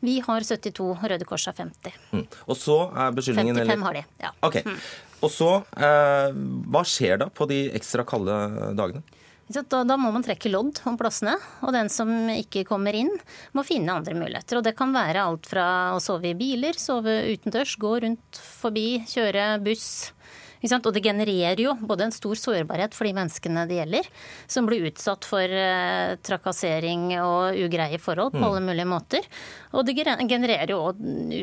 [0.01, 1.93] Vi har 72, Røde Kors har 50.
[2.13, 2.25] Mm.
[2.49, 3.85] Og så er beskyldningen 55 eller?
[3.85, 4.31] har de, ja.
[4.49, 4.57] Ok.
[4.65, 4.79] Mm.
[5.21, 6.37] Og så, eh,
[6.73, 8.37] hva skjer da på de ekstra kalde
[8.79, 9.03] dagene?
[9.51, 11.33] Da, da, må man trekke lodd om plassene,
[11.67, 13.11] og den som ikke kommer inn,
[13.51, 14.61] må finne andre muligheter.
[14.61, 15.65] Og det kan være alt fra
[15.97, 20.13] å sove i biler, sove utendørs, gå rundt forbi, kjøre buss.
[20.61, 24.09] Og det genererer jo både en stor sårbarhet for de menneskene det gjelder,
[24.51, 28.47] som blir utsatt for eh, trakassering og ugreie forhold på mm.
[28.49, 29.29] alle mulige måter.
[29.73, 30.81] Og det genererer jo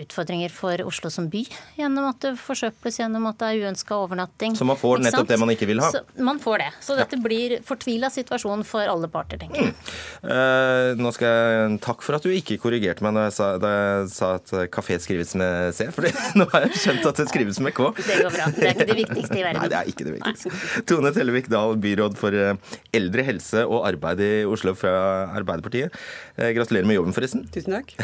[0.04, 1.46] utfordringer for Oslo som by,
[1.80, 4.58] gjennom at det forsøples, gjennom at det er uønska overnatting.
[4.60, 5.90] Så man får nettopp det man ikke vil ha?
[5.96, 6.70] Så man får det.
[6.84, 9.74] Så dette blir fortvila situasjon for alle parter, tenker jeg.
[9.74, 10.32] Mm.
[10.38, 11.46] Eh, nå skal jeg
[11.88, 14.98] Takk for at du ikke korrigerte meg da jeg sa, da jeg sa at kafé
[15.02, 16.08] skrives med C, for
[16.40, 17.90] nå har jeg skjønt at det skrives med K.
[17.98, 18.50] Det går bra.
[18.56, 19.62] Det er ikke det viktigste i verden.
[19.64, 20.84] Nei, det er ikke det viktigste.
[20.90, 24.94] Tone Tellevik Dahl, byråd for eh, eldre helse og arbeid i Oslo fra
[25.38, 25.96] Arbeiderpartiet.
[26.36, 27.46] Eh, gratulerer med jobben, forresten.
[27.54, 27.96] Tusen takk.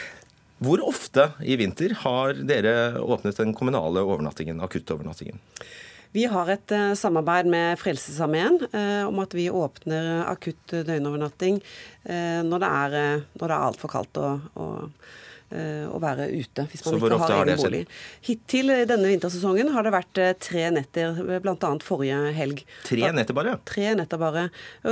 [0.64, 5.42] Hvor ofte i vinter har dere åpnet den kommunale overnattingen, akuttovernattingen?
[6.14, 12.40] Vi har et uh, samarbeid med Frelsesarmeen uh, om at vi åpner akutt døgnovernatting uh,
[12.46, 12.96] når det er,
[13.26, 17.60] uh, er altfor kaldt og, og Eh, å være ute hvis man ikke har egen
[17.60, 17.82] bolig.
[18.26, 21.72] Hittil denne vintersesongen har det vært eh, tre netter, bl.a.
[21.84, 22.64] forrige helg.
[22.88, 23.56] Tre netter bare?
[23.68, 24.46] Tre netter bare.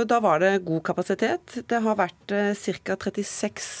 [0.09, 1.59] Da var det god kapasitet.
[1.67, 2.97] Det har vært eh, ca.
[3.03, 3.71] 36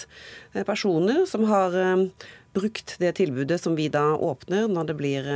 [0.67, 1.73] personer som har
[2.53, 5.33] brukt det tilbudet som vi da åpner når det blir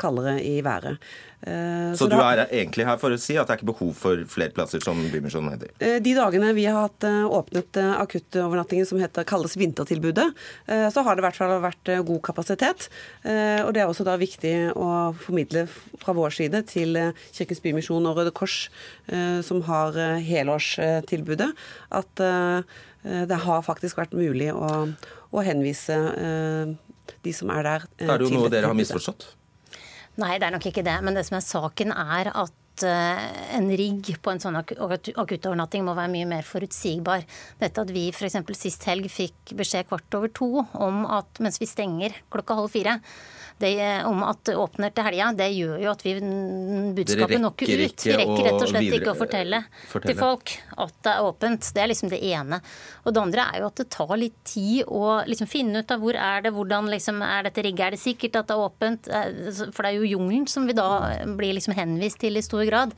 [0.00, 1.02] kaldere i været.
[1.40, 3.92] Eh, så, så, du er egentlig her for å si at det er ikke behov
[3.94, 5.70] for flere plasser, som Bymisjonen heter?
[5.78, 10.26] Eh, de dagene vi har hatt eh, åpnet akuttovernattingen som heter, kalles vintertilbudet,
[10.92, 12.88] så har det i hvert fall vært god kapasitet.
[13.24, 15.64] Og det er også da viktig å formidle
[16.00, 16.98] fra vår side til
[17.36, 18.56] Kirkens Bymisjon og Røde Kors,
[19.46, 21.50] som har helårstilbudet,
[21.98, 22.24] at
[23.02, 24.88] det har faktisk vært mulig å,
[25.32, 25.98] å henvise
[27.24, 27.88] de som er der.
[28.00, 29.30] Da er det jo noe dere har misforstått?
[30.18, 30.96] Nei, det er nok ikke det.
[31.06, 32.54] Men det som er saken, er at
[32.86, 33.24] eh,
[33.56, 37.24] en rigg på en sånn akuttovernatting må være mye mer forutsigbar.
[37.60, 38.38] Dette at vi f.eks.
[38.58, 42.98] sist helg fikk beskjed kvart over to om at mens vi stenger klokka halv fire,
[43.58, 46.12] det, om at det åpner til helga, det gjør jo at vi
[46.94, 47.68] budskapet nok ut.
[47.68, 47.78] Vi
[48.14, 49.60] rekker rett og slett videre, ikke å fortelle,
[49.90, 50.52] fortelle, til folk
[50.84, 51.70] at det er åpent.
[51.74, 52.60] Det er liksom det ene.
[53.02, 56.04] Og det andre er jo at det tar litt tid å liksom finne ut av
[56.04, 59.10] hvor er det, hvordan liksom, er dette rigget, er det sikkert at det er åpent?
[59.10, 60.88] Eh, for det er jo jungelen som vi da
[61.38, 62.96] blir liksom henvist til i stor grad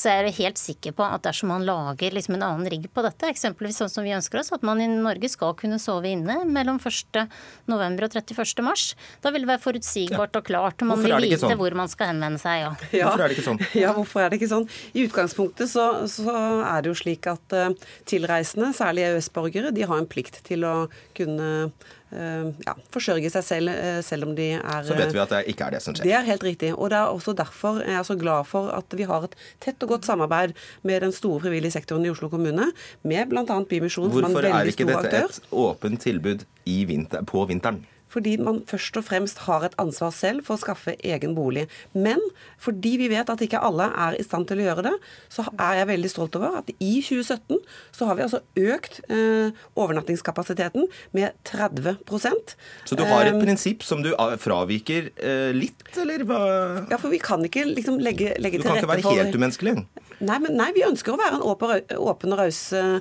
[0.00, 3.04] så er jeg helt sikker på at dersom man lager liksom en annen rigg på
[3.04, 6.40] dette, eksempelvis sånn som vi ønsker oss, at man i Norge skal kunne sove inne
[6.48, 7.26] mellom 1.11.
[7.68, 8.76] og 31.3,
[9.20, 10.80] da vil det være forutsigbart og klart.
[10.80, 11.56] og Man vil vite sånn?
[11.60, 12.64] hvor man skal henvende seg.
[12.64, 12.72] Ja.
[13.02, 13.10] ja.
[13.10, 13.62] Hvorfor er det ikke sånn?
[13.80, 14.66] Ja, hvorfor er det ikke sånn?
[14.96, 17.70] I utgangspunktet så, så er det jo slik at uh,
[18.08, 20.74] tilreisende, særlig EØS-borgere, de har en plikt til å
[21.16, 21.99] kunne Eh,
[22.66, 25.68] ja, forsørge seg selv, eh, selv om de er Så vet vi at det ikke
[25.68, 26.08] er det som skjer.
[26.08, 26.72] Det er helt riktig.
[26.74, 29.86] Og det er også derfor jeg er så glad for at vi har et tett
[29.86, 33.44] og godt samarbeid med den store frivillige sektoren i Oslo kommune, med bl.a.
[33.46, 35.06] Bymisjonen, som er en veldig stor aktør.
[35.06, 37.84] Hvorfor er ikke dette et åpent tilbud vinter, på vinteren?
[38.10, 41.66] Fordi man først og fremst har et ansvar selv for å skaffe egen bolig.
[41.94, 42.20] Men
[42.60, 44.94] fordi vi vet at ikke alle er i stand til å gjøre det,
[45.32, 47.60] så er jeg veldig stolt over at i 2017
[47.96, 52.54] så har vi altså økt eh, overnattingskapasiteten med 30%
[52.88, 56.40] Så du har et um, prinsipp som du ah, fraviker eh, litt, eller hva?
[56.90, 59.26] Ja, for vi kan ikke liksom legge, legge til rette for Du kan ikke være
[59.26, 59.76] helt umenneskelig?
[60.20, 63.00] Nei, men, nei, vi ønsker å være en åpen, og raus uh,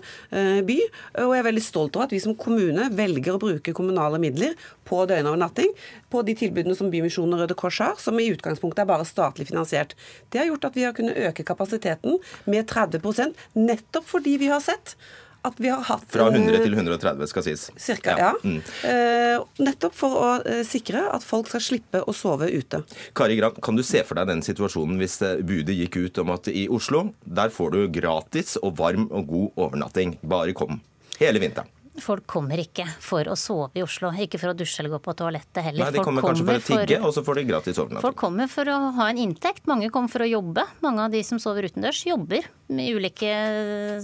[0.65, 0.77] by.
[1.25, 4.55] Og jeg er veldig stolt over at vi som kommune velger å bruke kommunale midler
[4.87, 5.73] på døgnovernatting
[6.09, 9.49] på de tilbudene som Bymisjonen og Røde Kors har, som i utgangspunktet er bare statlig
[9.51, 9.97] finansiert.
[10.31, 14.63] Det har gjort at vi har kunnet øke kapasiteten med 30% nettopp fordi vi har
[14.63, 14.95] sett
[15.41, 17.65] at vi har hatt Fra 100 til 130, skal sies.
[17.79, 18.31] Cirka, ja.
[18.31, 18.33] ja.
[18.43, 18.59] Mm.
[18.83, 22.81] Uh, nettopp for å uh, sikre at folk skal slippe å sove ute.
[23.17, 26.33] Kari Gran, kan du se for deg den situasjonen hvis eh, budet gikk ut om
[26.35, 30.17] at i Oslo, der får du gratis og varm og god overnatting.
[30.27, 30.81] Bare kom.
[31.19, 31.71] Hele vinteren.
[32.03, 35.15] Folk kommer ikke for å sove i Oslo, ikke for å dusje eller gå på
[35.19, 35.87] toalettet heller.
[35.87, 37.07] Nei, De kommer, kommer kanskje for å tigge, for...
[37.09, 38.05] og så får de gratis overnatting.
[38.07, 39.67] Folk kommer for å ha en inntekt.
[39.69, 40.65] Mange kommer for å jobbe.
[40.85, 43.29] Mange av de som sover utendørs, jobber i ulike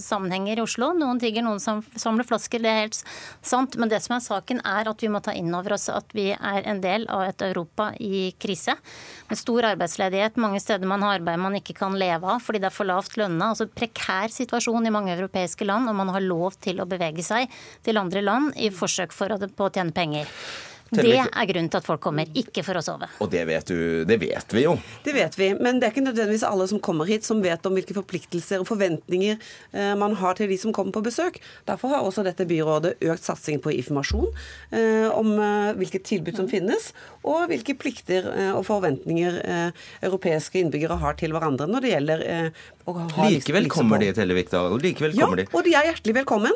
[0.01, 0.89] sammenhenger i Oslo.
[0.97, 2.63] Noen tigger, noen samler flasker.
[2.63, 2.99] Det er helt
[3.45, 3.77] sant.
[3.77, 6.31] Men det som er saken, er at vi må ta inn over oss at vi
[6.33, 8.77] er en del av et Europa i krise.
[9.29, 12.69] Med stor arbeidsledighet, mange steder man har arbeid man ikke kan leve av fordi det
[12.69, 13.51] er for lavt lønna.
[13.53, 17.51] Altså prekær situasjon i mange europeiske land, og man har lov til å bevege seg
[17.85, 20.31] til andre land i forsøk for å, på å tjene penger.
[20.95, 23.09] Det er grunnen til at folk kommer, ikke for å sove.
[23.23, 23.77] Og det vet du,
[24.07, 24.75] det vet vi jo.
[25.05, 27.75] Det vet vi, men det er ikke nødvendigvis alle som kommer hit som vet om
[27.75, 31.39] hvilke forpliktelser og forventninger eh, man har til de som kommer på besøk.
[31.67, 34.27] Derfor har også dette byrådet økt satsing på informasjon
[34.75, 36.91] eh, om eh, hvilke tilbud som finnes,
[37.25, 39.37] og hvilke plikter og forventninger
[40.05, 42.21] europeiske innbyggere har til hverandre når det gjelder
[42.85, 44.75] å ha Likevel kommer de til Vikdal?
[44.81, 46.53] Likevel kommer ja, og de er hjertelig velkommen.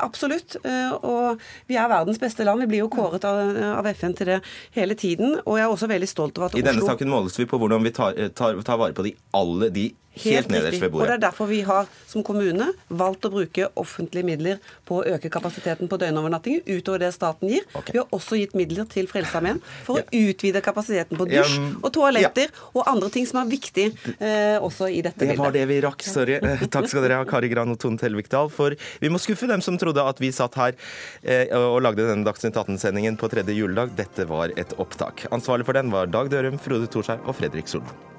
[0.00, 0.56] absolutt.
[1.04, 2.64] og vi er verdens beste land.
[2.64, 4.38] Vi blir jo kåret av, av FN til det
[4.76, 5.38] hele tiden.
[5.44, 7.84] Og jeg er også veldig stolt over at I denne saken måles vi på hvordan
[7.86, 11.02] vi tar, tar, tar vare på de alle de Helt, nederst ved bordet.
[11.02, 14.58] Og Det er derfor vi har som kommune valgt å bruke offentlige midler
[14.88, 17.64] på å øke kapasiteten på døgnovernattinger utover det staten gir.
[17.72, 17.94] Okay.
[17.94, 20.04] Vi har også gitt midler til Frelsesarmeen for ja.
[20.04, 21.70] å utvide kapasiteten på dusj ja.
[21.80, 22.66] og toaletter ja.
[22.74, 23.88] og andre ting som er viktig
[24.18, 25.38] eh, også i dette bildet.
[25.38, 26.04] Det var det vi rakk.
[26.04, 26.38] Sorry.
[26.74, 28.52] Takk skal dere ha, Kari Gran og Tone Telvikdal.
[28.52, 30.76] For vi må skuffe dem som trodde at vi satt her
[31.24, 33.96] eh, og lagde denne Dagsnytt 18-sendingen på tredje juledag.
[33.96, 35.26] Dette var et opptak.
[35.32, 38.11] Ansvarlig for den var Dag Dørum, Frode Thorshaug og Fredrik Solvang.